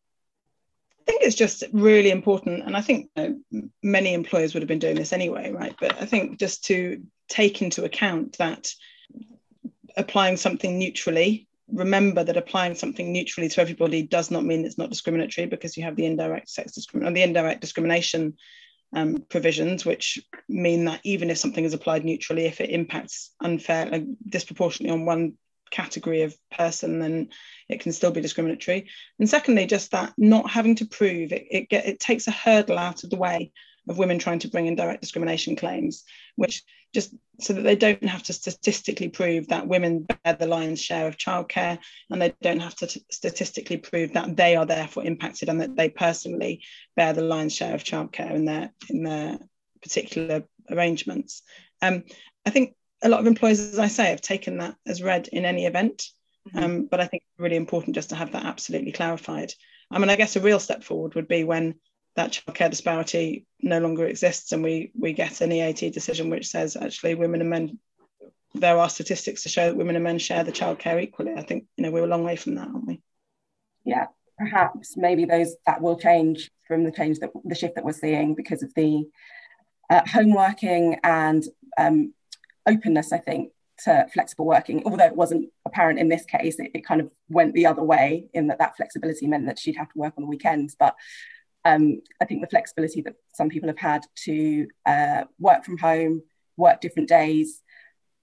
I 1.00 1.04
think 1.04 1.22
it's 1.24 1.36
just 1.36 1.64
really 1.72 2.10
important, 2.10 2.62
and 2.64 2.76
I 2.76 2.80
think 2.80 3.10
you 3.16 3.40
know, 3.50 3.68
many 3.82 4.14
employers 4.14 4.54
would 4.54 4.62
have 4.62 4.68
been 4.68 4.78
doing 4.78 4.94
this 4.94 5.12
anyway, 5.12 5.50
right? 5.50 5.74
But 5.80 6.00
I 6.00 6.06
think 6.06 6.38
just 6.38 6.64
to 6.66 7.02
take 7.28 7.60
into 7.60 7.84
account 7.84 8.38
that 8.38 8.72
applying 9.96 10.36
something 10.36 10.78
neutrally 10.78 11.46
remember 11.68 12.22
that 12.22 12.36
applying 12.36 12.74
something 12.74 13.12
neutrally 13.12 13.48
to 13.48 13.60
everybody 13.60 14.02
does 14.02 14.30
not 14.30 14.44
mean 14.44 14.64
it's 14.64 14.76
not 14.76 14.90
discriminatory 14.90 15.46
because 15.46 15.76
you 15.76 15.82
have 15.82 15.96
the 15.96 16.04
indirect 16.04 16.50
sex 16.50 16.72
discrimination 16.72 17.14
the 17.14 17.22
indirect 17.22 17.60
discrimination 17.60 18.34
um, 18.94 19.24
provisions, 19.28 19.84
which 19.84 20.18
mean 20.48 20.84
that 20.84 21.00
even 21.04 21.30
if 21.30 21.38
something 21.38 21.64
is 21.64 21.74
applied 21.74 22.04
neutrally, 22.04 22.44
if 22.44 22.60
it 22.60 22.70
impacts 22.70 23.30
unfair, 23.40 23.88
uh, 23.92 24.00
disproportionately 24.28 24.92
on 24.92 25.06
one 25.06 25.34
category 25.70 26.22
of 26.22 26.36
person, 26.50 26.98
then 26.98 27.30
it 27.68 27.80
can 27.80 27.92
still 27.92 28.10
be 28.10 28.20
discriminatory. 28.20 28.88
And 29.18 29.28
secondly, 29.28 29.66
just 29.66 29.92
that 29.92 30.12
not 30.18 30.50
having 30.50 30.74
to 30.76 30.86
prove 30.86 31.32
it, 31.32 31.46
it, 31.50 31.68
get, 31.70 31.86
it 31.86 32.00
takes 32.00 32.26
a 32.26 32.32
hurdle 32.32 32.78
out 32.78 33.04
of 33.04 33.10
the 33.10 33.16
way 33.16 33.52
of 33.88 33.98
women 33.98 34.18
trying 34.18 34.38
to 34.40 34.48
bring 34.48 34.66
in 34.66 34.76
direct 34.76 35.00
discrimination 35.00 35.56
claims, 35.56 36.04
which 36.36 36.62
just 36.92 37.14
so 37.40 37.54
that 37.54 37.62
they 37.62 37.74
don't 37.74 38.04
have 38.04 38.22
to 38.22 38.32
statistically 38.32 39.08
prove 39.08 39.48
that 39.48 39.66
women 39.66 40.06
bear 40.24 40.34
the 40.34 40.46
lion's 40.46 40.80
share 40.80 41.08
of 41.08 41.16
childcare 41.16 41.78
and 42.10 42.20
they 42.20 42.34
don't 42.42 42.60
have 42.60 42.76
to 42.76 42.86
t- 42.86 43.04
statistically 43.10 43.78
prove 43.78 44.12
that 44.12 44.36
they 44.36 44.56
are 44.56 44.66
therefore 44.66 45.04
impacted 45.04 45.48
and 45.48 45.60
that 45.60 45.74
they 45.74 45.88
personally 45.88 46.62
bear 46.94 47.12
the 47.12 47.22
lion's 47.22 47.54
share 47.54 47.74
of 47.74 47.82
childcare 47.82 48.32
in 48.32 48.44
their 48.44 48.70
in 48.90 49.02
their 49.02 49.38
particular 49.80 50.44
arrangements. 50.70 51.42
Um, 51.80 52.04
I 52.46 52.50
think 52.50 52.74
a 53.02 53.08
lot 53.08 53.20
of 53.20 53.26
employers, 53.26 53.60
as 53.60 53.78
I 53.78 53.88
say, 53.88 54.10
have 54.10 54.20
taken 54.20 54.58
that 54.58 54.76
as 54.86 55.02
read 55.02 55.28
in 55.28 55.44
any 55.44 55.66
event. 55.66 56.04
Mm-hmm. 56.48 56.58
Um, 56.58 56.86
but 56.86 57.00
I 57.00 57.06
think 57.06 57.22
it's 57.22 57.40
really 57.40 57.56
important 57.56 57.94
just 57.94 58.10
to 58.10 58.16
have 58.16 58.32
that 58.32 58.44
absolutely 58.44 58.92
clarified. 58.92 59.52
I 59.90 59.98
mean, 59.98 60.10
I 60.10 60.16
guess 60.16 60.36
a 60.36 60.40
real 60.40 60.60
step 60.60 60.84
forward 60.84 61.14
would 61.14 61.28
be 61.28 61.44
when 61.44 61.76
that 62.16 62.32
childcare 62.32 62.70
disparity 62.70 63.46
no 63.60 63.78
longer 63.78 64.06
exists 64.06 64.52
and 64.52 64.62
we 64.62 64.92
we 64.98 65.12
get 65.12 65.40
an 65.40 65.52
EAT 65.52 65.92
decision 65.92 66.28
which 66.30 66.46
says 66.46 66.76
actually 66.76 67.14
women 67.14 67.40
and 67.40 67.50
men 67.50 67.78
there 68.54 68.78
are 68.78 68.88
statistics 68.88 69.42
to 69.42 69.48
show 69.48 69.66
that 69.66 69.76
women 69.76 69.96
and 69.96 70.04
men 70.04 70.18
share 70.18 70.44
the 70.44 70.52
childcare 70.52 71.02
equally. 71.02 71.32
I 71.34 71.42
think 71.42 71.64
you 71.76 71.84
know 71.84 71.90
we're 71.90 72.04
a 72.04 72.08
long 72.08 72.24
way 72.24 72.36
from 72.36 72.54
that, 72.56 72.68
aren't 72.68 72.86
we? 72.86 73.00
Yeah, 73.84 74.06
perhaps 74.38 74.96
maybe 74.96 75.24
those 75.24 75.56
that 75.66 75.80
will 75.80 75.98
change 75.98 76.50
from 76.68 76.84
the 76.84 76.92
change 76.92 77.18
that 77.20 77.30
the 77.44 77.54
shift 77.54 77.74
that 77.76 77.84
we're 77.84 77.92
seeing 77.92 78.34
because 78.34 78.62
of 78.62 78.72
the 78.74 79.04
uh, 79.90 80.02
home 80.06 80.34
working 80.34 80.98
and 81.02 81.44
um, 81.78 82.14
openness. 82.66 83.12
I 83.12 83.18
think 83.18 83.52
to 83.84 84.06
flexible 84.12 84.44
working, 84.44 84.82
although 84.84 85.06
it 85.06 85.16
wasn't 85.16 85.48
apparent 85.64 85.98
in 85.98 86.08
this 86.08 86.24
case, 86.24 86.58
it, 86.58 86.70
it 86.74 86.84
kind 86.84 87.00
of 87.00 87.10
went 87.28 87.54
the 87.54 87.66
other 87.66 87.82
way 87.82 88.28
in 88.34 88.48
that 88.48 88.58
that 88.58 88.76
flexibility 88.76 89.26
meant 89.26 89.46
that 89.46 89.58
she'd 89.58 89.76
have 89.76 89.90
to 89.92 89.98
work 89.98 90.14
on 90.16 90.24
the 90.24 90.28
weekends, 90.28 90.76
but 90.78 90.94
um, 91.64 92.00
I 92.20 92.24
think 92.24 92.40
the 92.40 92.48
flexibility 92.48 93.02
that 93.02 93.14
some 93.34 93.48
people 93.48 93.68
have 93.68 93.78
had 93.78 94.04
to 94.24 94.66
uh, 94.86 95.24
work 95.38 95.64
from 95.64 95.78
home, 95.78 96.22
work 96.56 96.80
different 96.80 97.08
days, 97.08 97.62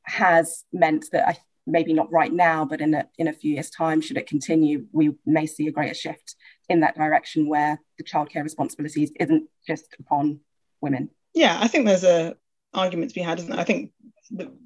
has 0.03 0.65
meant 0.73 1.05
that 1.11 1.27
I 1.27 1.37
maybe 1.65 1.93
not 1.93 2.11
right 2.11 2.33
now, 2.33 2.65
but 2.65 2.81
in 2.81 2.93
a 2.93 3.07
in 3.17 3.27
a 3.27 3.33
few 3.33 3.53
years' 3.53 3.69
time, 3.69 4.01
should 4.01 4.17
it 4.17 4.27
continue, 4.27 4.85
we 4.91 5.15
may 5.25 5.45
see 5.45 5.67
a 5.67 5.71
greater 5.71 5.93
shift 5.93 6.35
in 6.67 6.79
that 6.81 6.95
direction 6.95 7.47
where 7.47 7.79
the 7.97 8.03
childcare 8.03 8.43
responsibilities 8.43 9.11
isn't 9.19 9.47
just 9.67 9.85
upon 9.99 10.39
women. 10.81 11.09
Yeah, 11.33 11.57
I 11.61 11.67
think 11.67 11.85
there's 11.85 12.03
a 12.03 12.35
argument 12.73 13.11
to 13.11 13.15
be 13.15 13.21
had, 13.21 13.39
isn't 13.39 13.51
there? 13.51 13.59
I 13.59 13.63
think 13.63 13.91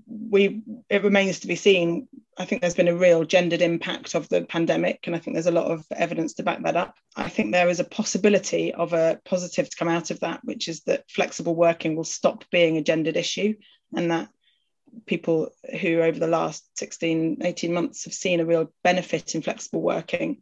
we 0.07 0.61
it 0.89 1.03
remains 1.03 1.39
to 1.39 1.47
be 1.47 1.55
seen. 1.55 2.07
I 2.37 2.45
think 2.45 2.61
there's 2.61 2.75
been 2.75 2.87
a 2.87 2.95
real 2.95 3.23
gendered 3.23 3.61
impact 3.61 4.15
of 4.15 4.27
the 4.29 4.43
pandemic, 4.43 5.01
and 5.05 5.15
I 5.15 5.19
think 5.19 5.35
there's 5.35 5.47
a 5.47 5.51
lot 5.51 5.71
of 5.71 5.85
evidence 5.95 6.33
to 6.35 6.43
back 6.43 6.63
that 6.63 6.75
up. 6.75 6.95
I 7.15 7.29
think 7.29 7.51
there 7.51 7.69
is 7.69 7.79
a 7.79 7.85
possibility 7.85 8.73
of 8.73 8.93
a 8.93 9.19
positive 9.25 9.69
to 9.69 9.77
come 9.77 9.87
out 9.87 10.11
of 10.11 10.21
that, 10.21 10.41
which 10.43 10.67
is 10.67 10.81
that 10.81 11.09
flexible 11.09 11.55
working 11.55 11.95
will 11.95 12.03
stop 12.03 12.45
being 12.51 12.77
a 12.77 12.83
gendered 12.83 13.17
issue, 13.17 13.55
and 13.95 14.11
that 14.11 14.29
people 15.05 15.49
who 15.81 16.01
over 16.01 16.19
the 16.19 16.27
last 16.27 16.65
16, 16.77 17.39
18 17.41 17.73
months 17.73 18.05
have 18.05 18.13
seen 18.13 18.39
a 18.39 18.45
real 18.45 18.71
benefit 18.83 19.35
in 19.35 19.41
flexible 19.41 19.81
working, 19.81 20.41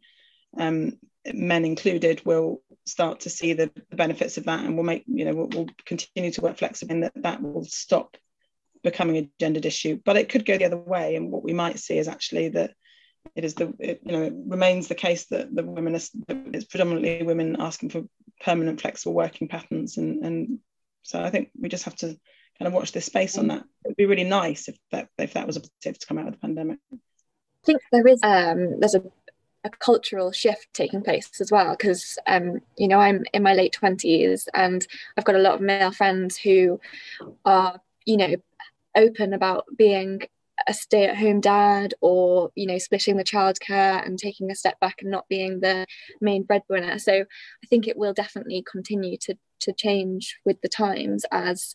um, 0.58 0.98
men 1.32 1.64
included, 1.64 2.24
will 2.24 2.62
start 2.84 3.20
to 3.20 3.30
see 3.30 3.52
the, 3.52 3.70
benefits 3.92 4.38
of 4.38 4.44
that 4.44 4.64
and 4.64 4.76
will 4.76 4.84
make, 4.84 5.04
you 5.06 5.24
know, 5.24 5.34
will 5.34 5.48
we'll 5.48 5.68
continue 5.84 6.30
to 6.30 6.40
work 6.40 6.58
flexibly 6.58 6.94
and 6.94 7.02
that 7.04 7.12
that 7.14 7.42
will 7.42 7.64
stop 7.64 8.16
becoming 8.82 9.16
a 9.16 9.30
gendered 9.38 9.66
issue. 9.66 9.98
But 10.04 10.16
it 10.16 10.28
could 10.28 10.44
go 10.44 10.58
the 10.58 10.64
other 10.64 10.76
way, 10.76 11.16
and 11.16 11.30
what 11.30 11.42
we 11.42 11.52
might 11.52 11.78
see 11.78 11.98
is 11.98 12.08
actually 12.08 12.50
that 12.50 12.74
it 13.34 13.44
is 13.44 13.54
the 13.54 13.72
it, 13.78 14.00
you 14.04 14.12
know 14.12 14.22
it 14.22 14.34
remains 14.46 14.88
the 14.88 14.94
case 14.94 15.26
that 15.26 15.54
the 15.54 15.62
women 15.62 15.94
are 15.94 16.00
it's 16.28 16.64
predominantly 16.64 17.22
women 17.22 17.56
asking 17.60 17.90
for 17.90 18.02
permanent 18.40 18.80
flexible 18.80 19.14
working 19.14 19.48
patterns, 19.48 19.96
and 19.96 20.24
and 20.24 20.58
so 21.02 21.22
I 21.22 21.30
think 21.30 21.50
we 21.58 21.68
just 21.68 21.84
have 21.84 21.96
to 21.96 22.06
kind 22.58 22.66
of 22.66 22.72
watch 22.72 22.92
this 22.92 23.06
space 23.06 23.38
on 23.38 23.48
that. 23.48 23.64
It 23.84 23.88
would 23.88 23.96
be 23.96 24.06
really 24.06 24.24
nice 24.24 24.68
if 24.68 24.76
that 24.90 25.08
if 25.18 25.34
that 25.34 25.46
was 25.46 25.56
a 25.56 25.60
positive 25.60 25.98
to 25.98 26.06
come 26.06 26.18
out 26.18 26.28
of 26.28 26.34
the 26.34 26.40
pandemic. 26.40 26.78
I 26.92 26.96
think 27.64 27.80
there 27.92 28.06
is 28.06 28.20
um, 28.22 28.80
there's 28.80 28.94
a 28.94 29.02
a 29.64 29.70
cultural 29.70 30.32
shift 30.32 30.68
taking 30.72 31.02
place 31.02 31.30
as 31.40 31.52
well 31.52 31.76
because 31.76 32.18
um, 32.26 32.60
you 32.76 32.88
know 32.88 32.98
I'm 32.98 33.24
in 33.32 33.42
my 33.42 33.54
late 33.54 33.76
20s 33.80 34.48
and 34.54 34.86
I've 35.16 35.24
got 35.24 35.36
a 35.36 35.40
lot 35.40 35.54
of 35.54 35.60
male 35.60 35.92
friends 35.92 36.36
who 36.36 36.80
are 37.44 37.80
you 38.04 38.16
know 38.16 38.34
open 38.96 39.32
about 39.32 39.64
being 39.76 40.20
a 40.68 40.74
stay-at-home 40.74 41.40
dad 41.40 41.94
or 42.00 42.50
you 42.54 42.66
know 42.66 42.78
splitting 42.78 43.16
the 43.16 43.24
childcare 43.24 44.04
and 44.06 44.18
taking 44.18 44.50
a 44.50 44.54
step 44.54 44.78
back 44.80 44.96
and 45.00 45.10
not 45.10 45.28
being 45.28 45.60
the 45.60 45.86
main 46.20 46.42
breadwinner. 46.42 46.98
So 46.98 47.12
i 47.12 47.66
think 47.68 47.88
it 47.88 47.96
will 47.96 48.12
definitely 48.12 48.64
continue 48.70 49.16
to 49.22 49.36
to 49.60 49.72
change 49.72 50.38
with 50.44 50.60
the 50.60 50.68
times 50.68 51.24
as 51.30 51.74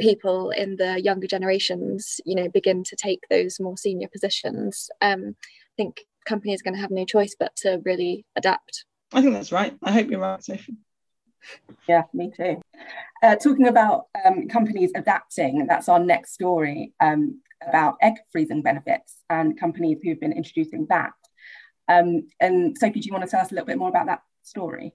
people 0.00 0.50
in 0.50 0.76
the 0.76 1.00
younger 1.00 1.26
generations 1.26 2.20
you 2.24 2.34
know 2.34 2.48
begin 2.48 2.82
to 2.84 2.96
take 2.96 3.20
those 3.30 3.60
more 3.60 3.76
senior 3.76 4.08
positions. 4.08 4.88
Um, 5.00 5.36
i 5.40 5.74
think 5.76 6.06
companies 6.24 6.60
are 6.60 6.64
going 6.64 6.74
to 6.74 6.80
have 6.80 6.90
no 6.90 7.04
choice 7.04 7.34
but 7.38 7.54
to 7.56 7.80
really 7.84 8.24
adapt. 8.36 8.84
I 9.12 9.20
think 9.20 9.34
that's 9.34 9.52
right. 9.52 9.76
I 9.82 9.92
hope 9.92 10.08
you're 10.08 10.20
right 10.20 10.42
sophie. 10.42 10.76
Yeah, 11.88 12.04
me 12.14 12.30
too. 12.34 12.61
Uh, 13.22 13.36
talking 13.36 13.68
about 13.68 14.06
um, 14.24 14.48
companies 14.48 14.90
adapting, 14.96 15.66
that's 15.66 15.88
our 15.88 16.00
next 16.00 16.32
story 16.32 16.92
um, 17.00 17.40
about 17.66 17.96
egg 18.02 18.14
freezing 18.30 18.62
benefits 18.62 19.22
and 19.30 19.58
companies 19.58 19.98
who've 20.02 20.20
been 20.20 20.32
introducing 20.32 20.86
that. 20.88 21.12
Um, 21.88 22.28
and 22.40 22.76
Sophie, 22.76 23.00
do 23.00 23.06
you 23.06 23.12
want 23.12 23.24
to 23.24 23.30
tell 23.30 23.40
us 23.40 23.52
a 23.52 23.54
little 23.54 23.66
bit 23.66 23.78
more 23.78 23.88
about 23.88 24.06
that 24.06 24.22
story? 24.42 24.92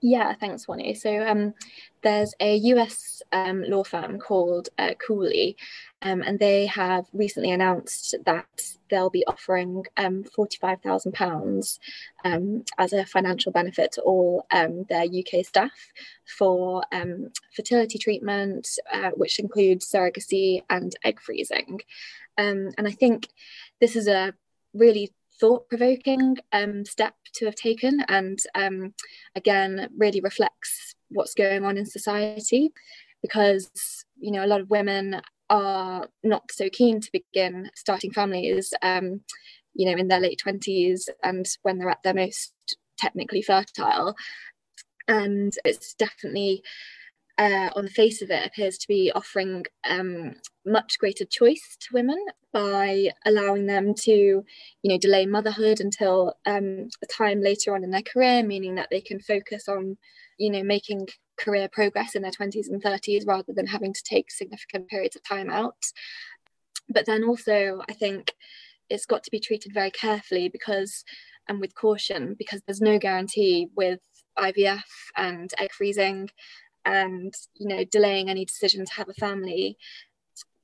Yeah, 0.00 0.32
thanks, 0.34 0.66
Wonu. 0.66 0.96
So 0.96 1.26
um, 1.26 1.54
there's 2.02 2.32
a 2.38 2.56
US 2.56 3.20
um, 3.32 3.64
law 3.64 3.82
firm 3.82 4.20
called 4.20 4.68
uh, 4.78 4.94
Cooley, 4.94 5.56
um, 6.02 6.22
and 6.22 6.38
they 6.38 6.66
have 6.66 7.06
recently 7.12 7.50
announced 7.50 8.14
that 8.24 8.46
they'll 8.90 9.10
be 9.10 9.26
offering 9.26 9.84
um, 9.96 10.22
£45,000 10.22 11.78
um, 12.24 12.64
as 12.78 12.92
a 12.92 13.06
financial 13.06 13.50
benefit 13.50 13.90
to 13.92 14.02
all 14.02 14.46
um, 14.52 14.84
their 14.88 15.02
UK 15.02 15.44
staff 15.44 15.72
for 16.38 16.84
fertility 17.56 17.98
treatment, 17.98 18.68
uh, 18.92 19.10
which 19.16 19.40
includes 19.40 19.90
surrogacy 19.90 20.62
and 20.70 20.94
egg 21.04 21.20
freezing. 21.20 21.80
and 22.36 22.74
I 22.78 22.92
think 22.92 23.28
this 23.80 23.96
is 23.96 24.06
a 24.06 24.32
really 24.74 25.10
thought 25.40 25.68
provoking 25.68 26.36
um, 26.52 26.84
step 26.84 27.14
to 27.34 27.46
have 27.46 27.54
taken, 27.54 28.00
and 28.08 28.38
um, 28.54 28.94
again, 29.34 29.88
really 29.96 30.20
reflects 30.20 30.94
what's 31.10 31.34
going 31.34 31.64
on 31.64 31.78
in 31.78 31.86
society 31.86 32.70
because 33.22 34.04
you 34.18 34.30
know 34.30 34.44
a 34.44 34.46
lot 34.46 34.60
of 34.60 34.70
women 34.70 35.20
are 35.50 36.08
not 36.22 36.50
so 36.50 36.68
keen 36.70 37.00
to 37.00 37.10
begin 37.10 37.70
starting 37.74 38.12
families 38.12 38.74
um, 38.82 39.22
you 39.74 39.86
know 39.86 39.96
in 39.96 40.08
their 40.08 40.20
late 40.20 40.40
20s 40.44 41.08
and 41.24 41.46
when 41.62 41.78
they're 41.78 41.88
at 41.88 42.02
their 42.02 42.14
most 42.14 42.52
technically 42.98 43.42
fertile. 43.42 44.14
And 45.06 45.54
it's 45.64 45.94
definitely 45.94 46.62
uh, 47.38 47.70
on 47.76 47.84
the 47.84 47.90
face 47.90 48.20
of 48.20 48.30
it, 48.30 48.44
appears 48.44 48.76
to 48.78 48.88
be 48.88 49.12
offering 49.14 49.64
um, 49.88 50.34
much 50.66 50.98
greater 50.98 51.24
choice 51.24 51.76
to 51.80 51.94
women 51.94 52.18
by 52.52 53.08
allowing 53.24 53.66
them 53.66 53.94
to, 53.94 54.12
you 54.12 54.44
know, 54.84 54.98
delay 54.98 55.24
motherhood 55.24 55.80
until 55.80 56.34
um, 56.46 56.88
a 57.02 57.06
time 57.06 57.40
later 57.40 57.74
on 57.74 57.84
in 57.84 57.90
their 57.90 58.02
career, 58.02 58.42
meaning 58.42 58.74
that 58.74 58.88
they 58.90 59.00
can 59.00 59.20
focus 59.20 59.68
on, 59.68 59.96
you 60.36 60.50
know, 60.50 60.64
making 60.64 61.06
career 61.38 61.68
progress 61.70 62.16
in 62.16 62.22
their 62.22 62.32
20s 62.32 62.68
and 62.68 62.82
30s 62.82 63.26
rather 63.26 63.52
than 63.52 63.66
having 63.66 63.92
to 63.92 64.02
take 64.02 64.30
significant 64.32 64.88
periods 64.88 65.14
of 65.14 65.22
time 65.22 65.48
out. 65.48 65.84
But 66.88 67.06
then 67.06 67.22
also, 67.22 67.82
I 67.88 67.92
think 67.92 68.34
it's 68.90 69.06
got 69.06 69.22
to 69.24 69.30
be 69.30 69.38
treated 69.38 69.72
very 69.72 69.92
carefully 69.92 70.48
because, 70.48 71.04
and 71.48 71.60
with 71.60 71.74
caution, 71.76 72.34
because 72.36 72.62
there's 72.66 72.80
no 72.80 72.98
guarantee 72.98 73.68
with 73.76 74.00
IVF 74.38 74.82
and 75.16 75.52
egg 75.58 75.72
freezing 75.72 76.30
and 76.84 77.34
you 77.54 77.68
know 77.68 77.84
delaying 77.84 78.28
any 78.28 78.44
decision 78.44 78.84
to 78.84 78.92
have 78.94 79.08
a 79.08 79.14
family 79.14 79.76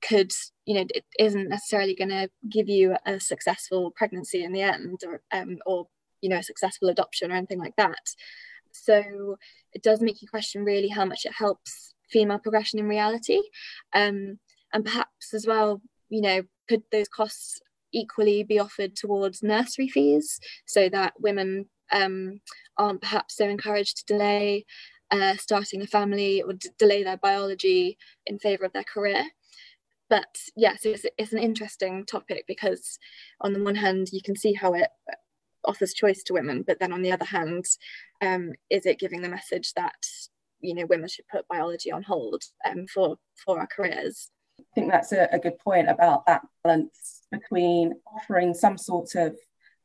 could 0.02 0.33
you 0.66 0.75
know 0.75 0.85
it 0.94 1.04
isn't 1.18 1.49
necessarily 1.49 1.94
going 1.94 2.11
to 2.11 2.28
give 2.49 2.68
you 2.68 2.94
a 3.06 3.18
successful 3.18 3.90
pregnancy 3.90 4.44
in 4.44 4.52
the 4.52 4.62
end 4.62 5.00
or 5.06 5.23
um, 5.33 5.59
or 5.66 5.87
you 6.21 6.28
know 6.28 6.38
a 6.38 6.42
successful 6.42 6.88
adoption 6.88 7.30
or 7.30 7.35
anything 7.35 7.59
like 7.59 7.76
that. 7.76 8.04
So 8.73 9.37
it 9.73 9.83
does 9.83 10.00
make 10.00 10.21
you 10.21 10.28
question 10.28 10.64
really 10.64 10.88
how 10.88 11.04
much 11.04 11.25
it 11.25 11.33
helps 11.33 11.94
female 12.11 12.38
progression 12.38 12.78
in 12.78 12.88
reality. 12.88 13.40
Um, 13.94 14.38
and 14.73 14.85
perhaps 14.85 15.33
as 15.33 15.47
well 15.47 15.80
you 16.09 16.21
know 16.21 16.42
could 16.68 16.83
those 16.92 17.09
costs 17.09 17.61
equally 17.92 18.42
be 18.42 18.59
offered 18.59 18.97
towards 18.97 19.42
nursery 19.42 19.88
fees 19.88 20.40
so 20.66 20.88
that 20.88 21.14
women 21.18 21.66
um, 21.92 22.40
aren't 22.76 23.00
perhaps 23.00 23.37
so 23.37 23.49
encouraged 23.49 23.99
to 23.99 24.14
delay 24.14 24.64
uh, 25.11 25.37
starting 25.37 25.82
a 25.82 25.87
family 25.87 26.42
or 26.42 26.54
d- 26.54 26.70
delay 26.78 27.02
their 27.02 27.16
biology 27.16 27.99
in 28.26 28.38
favour 28.38 28.64
of 28.64 28.73
their 28.73 28.84
career. 28.84 29.25
But 30.11 30.37
yes, 30.54 30.54
yeah, 30.56 30.76
so 30.76 30.88
it's, 30.90 31.06
it's 31.18 31.32
an 31.32 31.38
interesting 31.38 32.04
topic 32.04 32.44
because 32.46 32.99
on 33.40 33.52
the 33.52 33.62
one 33.62 33.75
hand, 33.75 34.08
you 34.12 34.20
can 34.23 34.37
see 34.37 34.52
how 34.52 34.75
it 34.75 34.88
offers 35.64 35.94
choice 35.94 36.23
to 36.25 36.34
women, 36.34 36.62
but 36.66 36.78
then 36.78 36.92
on 36.92 37.02
the 37.02 37.12
other 37.12 37.25
hand, 37.25 37.64
um, 38.20 38.52
is 38.70 38.87
it 38.87 38.99
giving 38.99 39.23
the 39.23 39.28
message 39.28 39.73
that 39.75 39.94
you 40.61 40.75
know 40.75 40.87
women 40.87 41.08
should 41.08 41.28
put 41.28 41.49
biology 41.49 41.90
on 41.90 42.02
hold 42.02 42.42
um, 42.66 42.87
for 42.87 43.16
for 43.44 43.61
our 43.61 43.66
careers? 43.66 44.30
I 44.61 44.64
think 44.75 44.90
that's 44.90 45.12
a, 45.12 45.28
a 45.32 45.38
good 45.38 45.58
point 45.58 45.88
about 45.88 46.26
that 46.26 46.42
balance 46.62 47.23
between 47.32 47.94
offering 48.06 48.54
some 48.54 48.78
sort 48.78 49.14
of 49.14 49.37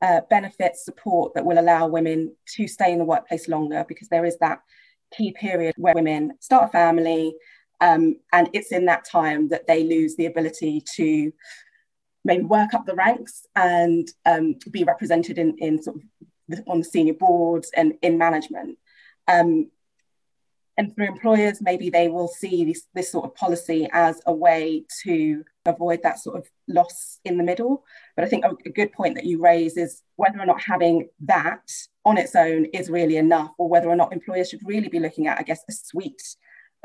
uh, 0.01 0.21
benefits 0.29 0.85
support 0.85 1.33
that 1.33 1.45
will 1.45 1.59
allow 1.59 1.87
women 1.87 2.35
to 2.55 2.67
stay 2.67 2.93
in 2.93 2.99
the 2.99 3.05
workplace 3.05 3.47
longer 3.47 3.85
because 3.87 4.09
there 4.09 4.25
is 4.25 4.37
that 4.39 4.59
key 5.15 5.31
period 5.31 5.75
where 5.77 5.93
women 5.93 6.33
start 6.39 6.69
a 6.69 6.71
family 6.71 7.33
um, 7.81 8.17
and 8.33 8.49
it's 8.53 8.71
in 8.71 8.85
that 8.85 9.05
time 9.05 9.47
that 9.49 9.67
they 9.67 9.83
lose 9.83 10.15
the 10.15 10.25
ability 10.25 10.83
to 10.95 11.31
maybe 12.25 12.43
work 12.43 12.73
up 12.73 12.85
the 12.85 12.95
ranks 12.95 13.45
and 13.55 14.07
um, 14.25 14.55
be 14.71 14.83
represented 14.83 15.37
in, 15.37 15.55
in 15.59 15.81
sort 15.81 15.97
of 15.97 16.03
the, 16.49 16.63
on 16.67 16.79
the 16.79 16.83
senior 16.83 17.13
boards 17.13 17.71
and 17.75 17.93
in 18.01 18.17
management. 18.17 18.77
Um, 19.27 19.71
and 20.79 20.95
for 20.95 21.03
employers, 21.03 21.61
maybe 21.61 21.89
they 21.89 22.07
will 22.07 22.29
see 22.29 22.63
this, 22.63 22.87
this 22.95 23.11
sort 23.11 23.25
of 23.25 23.35
policy 23.35 23.81
as 23.91 24.21
a 24.25 24.33
way 24.33 24.85
to 25.03 25.43
avoid 25.65 26.01
that 26.03 26.19
sort 26.19 26.37
of 26.37 26.47
loss 26.69 27.19
in 27.25 27.37
the 27.37 27.43
middle. 27.43 27.83
But 28.15 28.23
I 28.23 28.29
think 28.29 28.45
a, 28.45 28.51
a 28.65 28.71
good 28.79 28.91
point 28.93 29.15
that 29.15 29.25
you 29.25 29.41
raise 29.41 29.75
is 29.75 30.01
whether 30.15 30.39
or 30.39 30.45
not 30.45 30.61
having 30.61 31.09
that 31.25 31.69
on 32.05 32.17
its 32.17 32.33
own 32.33 32.65
is 32.79 32.89
really 32.89 33.17
enough, 33.17 33.51
or 33.57 33.67
whether 33.69 33.89
or 33.89 33.97
not 33.97 34.13
employers 34.13 34.49
should 34.49 34.61
really 34.63 34.87
be 34.87 34.99
looking 34.99 35.27
at, 35.27 35.37
I 35.37 35.43
guess, 35.43 35.63
a 35.69 35.73
suite 35.73 36.27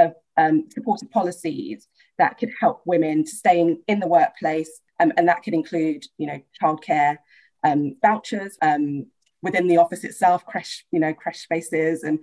of 0.00 0.12
um, 0.36 0.64
supportive 0.70 1.10
policies 1.12 1.86
that 2.18 2.36
could 2.36 2.50
help 2.60 2.82
women 2.84 3.24
to 3.24 3.30
stay 3.30 3.60
in, 3.60 3.80
in 3.86 4.00
the 4.00 4.08
workplace. 4.08 4.72
Um, 4.98 5.12
and 5.16 5.28
that 5.28 5.42
could 5.44 5.54
include, 5.54 6.04
you 6.18 6.26
know, 6.26 6.40
childcare 6.60 7.18
um, 7.62 7.96
vouchers 8.02 8.58
um, 8.60 9.06
within 9.40 9.68
the 9.68 9.76
office 9.76 10.02
itself, 10.02 10.44
crash, 10.46 10.84
you 10.90 10.98
know, 10.98 11.14
crash 11.14 11.38
spaces. 11.42 12.02
And 12.02 12.18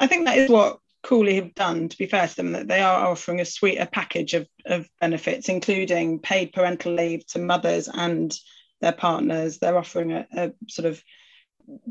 I 0.00 0.08
think 0.08 0.26
that 0.26 0.38
is 0.38 0.50
what 0.50 0.80
Cooley 1.06 1.36
have 1.36 1.54
done, 1.54 1.88
to 1.88 1.96
be 1.96 2.06
fair 2.06 2.26
to 2.26 2.36
them, 2.36 2.52
that 2.52 2.66
they 2.66 2.80
are 2.80 3.06
offering 3.06 3.40
a 3.40 3.44
suite, 3.44 3.78
a 3.78 3.86
package 3.86 4.34
of, 4.34 4.48
of 4.64 4.88
benefits, 5.00 5.48
including 5.48 6.18
paid 6.18 6.52
parental 6.52 6.92
leave 6.92 7.24
to 7.28 7.38
mothers 7.38 7.88
and 7.88 8.36
their 8.80 8.90
partners. 8.90 9.58
They're 9.58 9.78
offering 9.78 10.10
a, 10.10 10.26
a 10.36 10.52
sort 10.68 10.86
of 10.86 11.00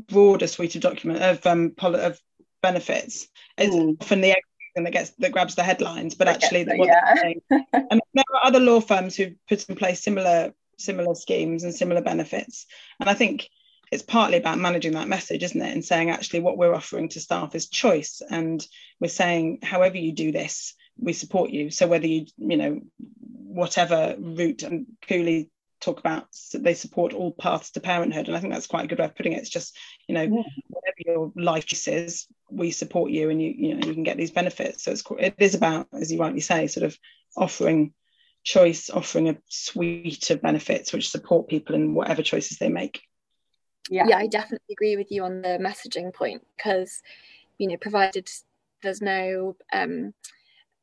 broader 0.06 0.46
suite 0.46 0.74
of 0.74 0.82
document 0.82 1.22
of 1.22 1.46
um 1.46 1.72
of 1.78 2.20
benefits. 2.62 3.26
It's 3.56 3.74
mm. 3.74 3.96
often 4.00 4.20
the 4.20 4.36
thing 4.74 4.84
that 4.84 4.92
gets 4.92 5.10
that 5.18 5.32
grabs 5.32 5.54
the 5.54 5.62
headlines, 5.62 6.14
but 6.14 6.28
actually, 6.28 6.64
the, 6.64 6.76
yeah. 6.76 7.58
and 7.72 8.00
there 8.12 8.24
are 8.34 8.44
other 8.44 8.60
law 8.60 8.80
firms 8.80 9.16
who've 9.16 9.34
put 9.48 9.66
in 9.66 9.76
place 9.76 10.02
similar 10.02 10.52
similar 10.78 11.14
schemes 11.14 11.64
and 11.64 11.74
similar 11.74 12.02
benefits. 12.02 12.66
And 13.00 13.08
I 13.08 13.14
think 13.14 13.48
it's 13.92 14.02
partly 14.02 14.36
about 14.36 14.58
managing 14.58 14.92
that 14.92 15.08
message, 15.08 15.42
isn't 15.42 15.60
it? 15.62 15.72
And 15.72 15.84
saying 15.84 16.10
actually 16.10 16.40
what 16.40 16.58
we're 16.58 16.74
offering 16.74 17.08
to 17.10 17.20
staff 17.20 17.54
is 17.54 17.68
choice, 17.68 18.22
and 18.28 18.66
we're 19.00 19.08
saying 19.08 19.60
however 19.62 19.96
you 19.96 20.12
do 20.12 20.32
this, 20.32 20.74
we 20.98 21.12
support 21.12 21.50
you. 21.50 21.70
So 21.70 21.86
whether 21.86 22.06
you 22.06 22.26
you 22.38 22.56
know 22.56 22.80
whatever 22.98 24.16
route 24.18 24.62
and 24.62 24.86
Cooley 25.08 25.50
talk 25.80 25.98
about 26.00 26.26
they 26.54 26.74
support 26.74 27.12
all 27.12 27.32
paths 27.32 27.70
to 27.70 27.80
parenthood 27.80 28.28
and 28.28 28.36
i 28.36 28.40
think 28.40 28.52
that's 28.52 28.66
quite 28.66 28.84
a 28.84 28.88
good 28.88 28.98
way 28.98 29.04
of 29.04 29.14
putting 29.14 29.32
it 29.32 29.40
it's 29.40 29.50
just 29.50 29.76
you 30.08 30.14
know 30.14 30.22
yeah. 30.22 30.42
whatever 30.68 30.96
your 30.98 31.32
life 31.36 31.70
is 31.86 32.26
we 32.50 32.70
support 32.70 33.10
you 33.10 33.28
and 33.28 33.42
you 33.42 33.54
you 33.56 33.74
know 33.74 33.86
you 33.86 33.94
can 33.94 34.02
get 34.02 34.16
these 34.16 34.30
benefits 34.30 34.84
so 34.84 34.90
it's 34.90 35.04
it 35.18 35.34
is 35.38 35.54
about 35.54 35.86
as 35.92 36.10
you 36.10 36.18
rightly 36.18 36.40
say 36.40 36.66
sort 36.66 36.84
of 36.84 36.96
offering 37.36 37.92
choice 38.42 38.88
offering 38.88 39.28
a 39.28 39.36
suite 39.48 40.30
of 40.30 40.40
benefits 40.40 40.92
which 40.92 41.10
support 41.10 41.48
people 41.48 41.74
in 41.74 41.94
whatever 41.94 42.22
choices 42.22 42.58
they 42.58 42.70
make 42.70 43.02
yeah. 43.90 44.06
Yeah 44.08 44.18
i 44.18 44.26
definitely 44.26 44.72
agree 44.72 44.96
with 44.96 45.10
you 45.10 45.24
on 45.24 45.42
the 45.42 45.58
messaging 45.60 46.12
point 46.12 46.42
because 46.56 47.02
you 47.58 47.68
know 47.68 47.76
provided 47.76 48.28
there's 48.82 49.00
no 49.00 49.56
um 49.72 50.12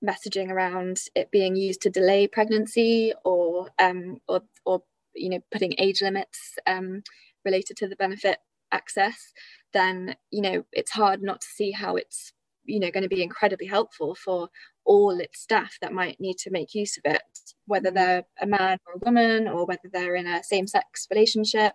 messaging 0.04 0.50
around 0.50 1.02
it 1.16 1.32
being 1.32 1.56
used 1.56 1.82
to 1.82 1.90
delay 1.90 2.28
pregnancy 2.28 3.14
or 3.24 3.70
um, 3.80 4.20
or 4.28 4.42
or 4.66 4.84
you 5.16 5.30
know 5.30 5.40
putting 5.52 5.74
age 5.78 6.02
limits 6.02 6.58
um, 6.68 7.02
related 7.46 7.78
to 7.78 7.88
the 7.88 7.96
benefit 7.96 8.40
access, 8.72 9.34
then 9.72 10.16
you 10.30 10.42
know 10.42 10.66
it's 10.74 10.92
hard 10.92 11.22
not 11.22 11.42
to 11.42 11.48
see 11.48 11.72
how 11.72 11.96
it's 11.96 12.34
you 12.66 12.80
know 12.80 12.92
going 12.92 13.04
to 13.04 13.10
be 13.10 13.24
incredibly 13.24 13.68
helpful 13.68 14.16
for 14.16 14.50
all 14.86 15.20
its 15.20 15.42
staff 15.42 15.78
that 15.82 15.94
might 15.94 16.20
need 16.20 16.38
to 16.38 16.52
make 16.52 16.76
use 16.76 16.98
of 16.98 17.12
it, 17.12 17.22
whether 17.66 17.90
mm-hmm. 17.90 17.96
they're 17.96 18.24
a 18.42 18.48
man 18.48 18.78
or 18.86 18.94
a 18.96 19.06
woman 19.06 19.48
or 19.48 19.66
whether 19.66 19.90
they're 19.92 20.16
in 20.16 20.28
a 20.28 20.44
same-sex 20.44 21.08
relationship. 21.10 21.74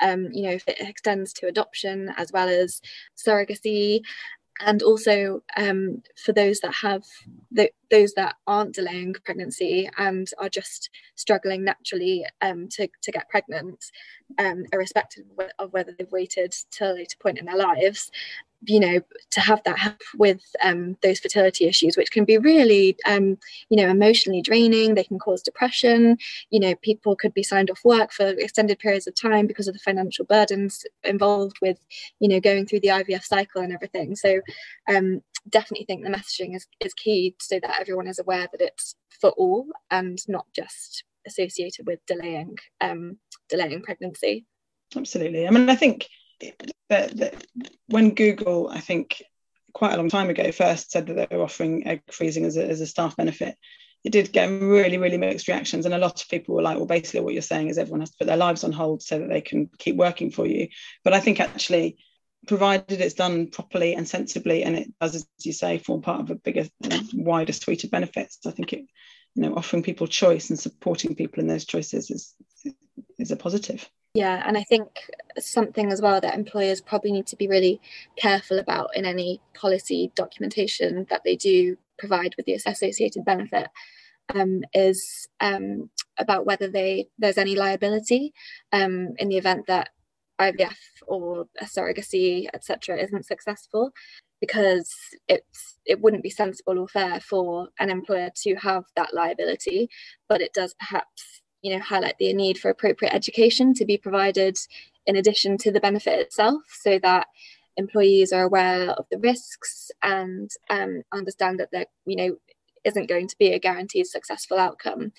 Um, 0.00 0.28
you 0.32 0.42
know, 0.44 0.52
if 0.52 0.66
it 0.68 0.80
extends 0.80 1.32
to 1.34 1.46
adoption 1.46 2.10
as 2.16 2.30
well 2.32 2.48
as 2.48 2.80
surrogacy, 3.16 4.02
and 4.60 4.82
also 4.82 5.42
um, 5.56 6.02
for 6.22 6.32
those 6.32 6.60
that 6.60 6.74
have 6.74 7.02
the, 7.50 7.70
those 7.92 8.14
that 8.14 8.34
aren't 8.46 8.74
delaying 8.74 9.14
pregnancy 9.24 9.88
and 9.98 10.28
are 10.38 10.48
just 10.48 10.90
struggling 11.14 11.62
naturally 11.62 12.24
um, 12.40 12.66
to, 12.68 12.88
to 13.02 13.12
get 13.12 13.28
pregnant 13.28 13.84
um, 14.38 14.64
irrespective 14.72 15.24
of 15.58 15.72
whether 15.72 15.94
they've 15.96 16.10
waited 16.10 16.52
till 16.72 16.92
a 16.92 16.94
later 16.94 17.16
point 17.22 17.38
in 17.38 17.44
their 17.44 17.56
lives 17.56 18.10
you 18.64 18.78
know 18.78 19.00
to 19.30 19.40
have 19.40 19.60
that 19.64 19.78
help 19.78 20.00
with 20.16 20.40
um, 20.62 20.96
those 21.02 21.18
fertility 21.18 21.66
issues 21.66 21.96
which 21.96 22.12
can 22.12 22.24
be 22.24 22.38
really 22.38 22.96
um, 23.06 23.36
you 23.68 23.76
know 23.76 23.88
emotionally 23.90 24.40
draining 24.40 24.94
they 24.94 25.04
can 25.04 25.18
cause 25.18 25.42
depression 25.42 26.16
you 26.50 26.60
know 26.60 26.74
people 26.76 27.16
could 27.16 27.34
be 27.34 27.42
signed 27.42 27.70
off 27.70 27.84
work 27.84 28.12
for 28.12 28.28
extended 28.28 28.78
periods 28.78 29.06
of 29.06 29.14
time 29.14 29.46
because 29.46 29.66
of 29.66 29.74
the 29.74 29.80
financial 29.80 30.24
burdens 30.24 30.86
involved 31.04 31.56
with 31.60 31.78
you 32.20 32.28
know 32.28 32.40
going 32.40 32.64
through 32.64 32.80
the 32.80 32.88
ivf 32.88 33.24
cycle 33.24 33.62
and 33.62 33.72
everything. 33.72 34.14
So 34.14 34.40
um, 34.88 35.22
definitely 35.48 35.86
think 35.86 36.04
the 36.04 36.10
messaging 36.10 36.54
is, 36.54 36.66
is 36.80 36.94
key 36.94 37.34
so 37.40 37.58
that 37.60 37.80
everyone 37.82 38.06
is 38.06 38.18
aware 38.18 38.48
that 38.50 38.60
it's 38.60 38.94
for 39.20 39.30
all 39.30 39.66
and 39.90 40.18
not 40.28 40.46
just 40.54 41.04
associated 41.26 41.86
with 41.86 42.00
delaying 42.06 42.56
um, 42.80 43.18
delaying 43.48 43.82
pregnancy 43.82 44.46
absolutely 44.96 45.46
i 45.46 45.50
mean 45.50 45.68
i 45.68 45.76
think 45.76 46.08
that, 46.88 47.16
that 47.16 47.46
when 47.86 48.14
Google, 48.14 48.68
I 48.68 48.80
think 48.80 49.22
quite 49.72 49.94
a 49.94 49.96
long 49.96 50.10
time 50.10 50.30
ago, 50.30 50.50
first 50.52 50.90
said 50.90 51.06
that 51.06 51.30
they 51.30 51.36
were 51.36 51.44
offering 51.44 51.86
egg 51.86 52.02
freezing 52.10 52.44
as 52.44 52.56
a, 52.56 52.68
as 52.68 52.80
a 52.80 52.86
staff 52.86 53.16
benefit, 53.16 53.56
it 54.04 54.10
did 54.10 54.32
get 54.32 54.46
really, 54.46 54.98
really 54.98 55.16
mixed 55.16 55.48
reactions. 55.48 55.86
And 55.86 55.94
a 55.94 55.98
lot 55.98 56.20
of 56.20 56.28
people 56.28 56.54
were 56.54 56.62
like, 56.62 56.76
well, 56.76 56.86
basically, 56.86 57.20
what 57.20 57.34
you're 57.34 57.42
saying 57.42 57.68
is 57.68 57.78
everyone 57.78 58.00
has 58.00 58.10
to 58.10 58.16
put 58.18 58.26
their 58.26 58.36
lives 58.36 58.64
on 58.64 58.72
hold 58.72 59.02
so 59.02 59.18
that 59.18 59.28
they 59.28 59.40
can 59.40 59.70
keep 59.78 59.96
working 59.96 60.30
for 60.30 60.46
you. 60.46 60.68
But 61.04 61.14
I 61.14 61.20
think 61.20 61.40
actually, 61.40 61.98
provided 62.46 63.00
it's 63.00 63.14
done 63.14 63.48
properly 63.48 63.94
and 63.94 64.08
sensibly, 64.08 64.62
and 64.64 64.76
it 64.76 64.88
does, 65.00 65.14
as 65.14 65.26
you 65.40 65.52
say, 65.52 65.78
form 65.78 66.02
part 66.02 66.20
of 66.20 66.30
a 66.30 66.34
bigger, 66.34 66.66
wider 67.14 67.52
suite 67.52 67.84
of 67.84 67.90
benefits, 67.90 68.38
I 68.46 68.50
think 68.50 68.72
it, 68.72 68.86
you 69.34 69.42
know, 69.42 69.54
offering 69.54 69.82
people 69.82 70.06
choice 70.06 70.50
and 70.50 70.58
supporting 70.58 71.14
people 71.14 71.40
in 71.40 71.46
those 71.46 71.64
choices 71.64 72.10
is 72.10 72.34
is 73.18 73.30
a 73.30 73.36
positive. 73.36 73.88
Yeah, 74.14 74.42
and 74.46 74.58
I 74.58 74.64
think 74.64 74.88
something 75.38 75.90
as 75.90 76.02
well 76.02 76.20
that 76.20 76.34
employers 76.34 76.82
probably 76.82 77.12
need 77.12 77.26
to 77.28 77.36
be 77.36 77.48
really 77.48 77.80
careful 78.16 78.58
about 78.58 78.94
in 78.94 79.06
any 79.06 79.40
policy 79.54 80.12
documentation 80.14 81.06
that 81.08 81.22
they 81.24 81.36
do 81.36 81.78
provide 81.98 82.34
with 82.36 82.44
the 82.44 82.54
associated 82.54 83.24
benefit 83.24 83.68
um, 84.34 84.62
is 84.74 85.28
um, 85.40 85.88
about 86.18 86.44
whether 86.44 86.68
they 86.68 87.08
there's 87.18 87.38
any 87.38 87.56
liability 87.56 88.34
um, 88.72 89.14
in 89.18 89.28
the 89.28 89.38
event 89.38 89.66
that 89.68 89.90
IVF 90.42 90.76
or 91.06 91.46
a 91.60 91.64
surrogacy, 91.64 92.46
etc., 92.54 92.98
isn't 92.98 93.26
successful, 93.26 93.92
because 94.40 94.94
it's 95.28 95.78
it 95.84 96.00
wouldn't 96.00 96.22
be 96.22 96.30
sensible 96.30 96.78
or 96.78 96.88
fair 96.88 97.20
for 97.20 97.68
an 97.80 97.90
employer 97.90 98.30
to 98.42 98.54
have 98.56 98.84
that 98.96 99.14
liability, 99.14 99.88
but 100.28 100.40
it 100.40 100.52
does 100.52 100.74
perhaps 100.78 101.42
you 101.62 101.72
know 101.72 101.82
highlight 101.82 102.18
the 102.18 102.32
need 102.32 102.58
for 102.58 102.70
appropriate 102.70 103.14
education 103.14 103.72
to 103.74 103.84
be 103.84 103.96
provided 103.96 104.58
in 105.06 105.16
addition 105.16 105.56
to 105.58 105.72
the 105.72 105.80
benefit 105.80 106.18
itself 106.18 106.62
so 106.68 106.98
that 106.98 107.26
employees 107.76 108.32
are 108.32 108.42
aware 108.42 108.90
of 108.90 109.06
the 109.10 109.18
risks 109.18 109.90
and 110.02 110.50
um, 110.68 111.02
understand 111.12 111.58
that 111.58 111.70
there 111.72 111.86
you 112.04 112.16
know 112.16 112.36
isn't 112.84 113.08
going 113.08 113.28
to 113.28 113.36
be 113.38 113.52
a 113.52 113.58
guaranteed 113.58 114.06
successful 114.06 114.58
outcome 114.58 115.12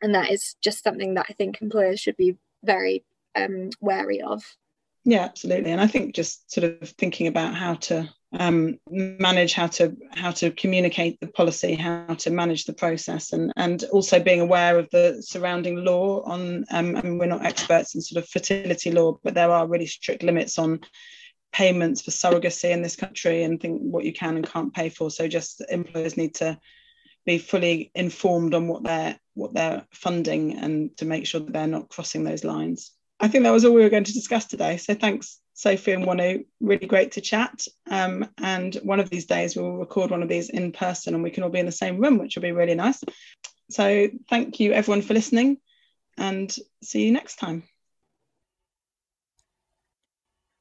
and 0.00 0.14
that 0.14 0.30
is 0.30 0.56
just 0.62 0.82
something 0.82 1.14
that 1.14 1.26
i 1.28 1.32
think 1.34 1.60
employers 1.60 2.00
should 2.00 2.16
be 2.16 2.36
very 2.64 3.04
um, 3.36 3.70
wary 3.80 4.20
of 4.20 4.42
yeah 5.04 5.20
absolutely 5.20 5.70
and 5.70 5.80
i 5.80 5.86
think 5.86 6.14
just 6.14 6.50
sort 6.52 6.64
of 6.64 6.88
thinking 6.90 7.26
about 7.26 7.54
how 7.54 7.74
to 7.74 8.08
um, 8.38 8.78
manage 8.88 9.52
how 9.52 9.66
to 9.68 9.96
how 10.12 10.30
to 10.30 10.50
communicate 10.52 11.20
the 11.20 11.26
policy, 11.26 11.74
how 11.74 12.14
to 12.18 12.30
manage 12.30 12.64
the 12.64 12.72
process, 12.72 13.32
and 13.32 13.52
and 13.56 13.84
also 13.84 14.22
being 14.22 14.40
aware 14.40 14.78
of 14.78 14.88
the 14.90 15.22
surrounding 15.22 15.84
law 15.84 16.22
on. 16.22 16.64
Um, 16.70 16.96
mean, 17.02 17.18
we're 17.18 17.26
not 17.26 17.44
experts 17.44 17.94
in 17.94 18.00
sort 18.00 18.22
of 18.22 18.30
fertility 18.30 18.90
law, 18.90 19.18
but 19.22 19.34
there 19.34 19.50
are 19.50 19.68
really 19.68 19.86
strict 19.86 20.22
limits 20.22 20.58
on 20.58 20.80
payments 21.52 22.00
for 22.00 22.10
surrogacy 22.10 22.70
in 22.70 22.80
this 22.80 22.96
country 22.96 23.42
and 23.42 23.60
think 23.60 23.82
what 23.82 24.04
you 24.04 24.12
can 24.14 24.36
and 24.36 24.46
can't 24.46 24.72
pay 24.72 24.88
for. 24.88 25.10
So 25.10 25.28
just 25.28 25.62
employers 25.68 26.16
need 26.16 26.34
to 26.36 26.58
be 27.26 27.36
fully 27.36 27.90
informed 27.94 28.54
on 28.54 28.66
what 28.66 28.82
they're 28.82 29.18
what 29.34 29.52
they're 29.52 29.86
funding 29.92 30.56
and 30.56 30.96
to 30.96 31.04
make 31.04 31.26
sure 31.26 31.40
that 31.40 31.52
they're 31.52 31.66
not 31.66 31.90
crossing 31.90 32.24
those 32.24 32.44
lines. 32.44 32.92
I 33.22 33.28
think 33.28 33.44
that 33.44 33.52
was 33.52 33.64
all 33.64 33.72
we 33.72 33.82
were 33.82 33.88
going 33.88 34.04
to 34.04 34.12
discuss 34.12 34.46
today. 34.46 34.76
So 34.78 34.94
thanks, 34.94 35.38
Sophie 35.54 35.92
and 35.92 36.04
Wonu. 36.04 36.44
Really 36.60 36.88
great 36.88 37.12
to 37.12 37.20
chat. 37.20 37.66
Um, 37.88 38.28
and 38.38 38.74
one 38.82 38.98
of 38.98 39.10
these 39.10 39.26
days 39.26 39.54
we'll 39.54 39.76
record 39.76 40.10
one 40.10 40.24
of 40.24 40.28
these 40.28 40.50
in 40.50 40.72
person 40.72 41.14
and 41.14 41.22
we 41.22 41.30
can 41.30 41.44
all 41.44 41.48
be 41.48 41.60
in 41.60 41.66
the 41.66 41.72
same 41.72 41.98
room, 41.98 42.18
which 42.18 42.34
will 42.34 42.42
be 42.42 42.50
really 42.50 42.74
nice. 42.74 43.00
So 43.70 44.08
thank 44.28 44.58
you 44.58 44.72
everyone 44.72 45.02
for 45.02 45.14
listening 45.14 45.58
and 46.18 46.54
see 46.82 47.06
you 47.06 47.12
next 47.12 47.36
time. 47.36 47.62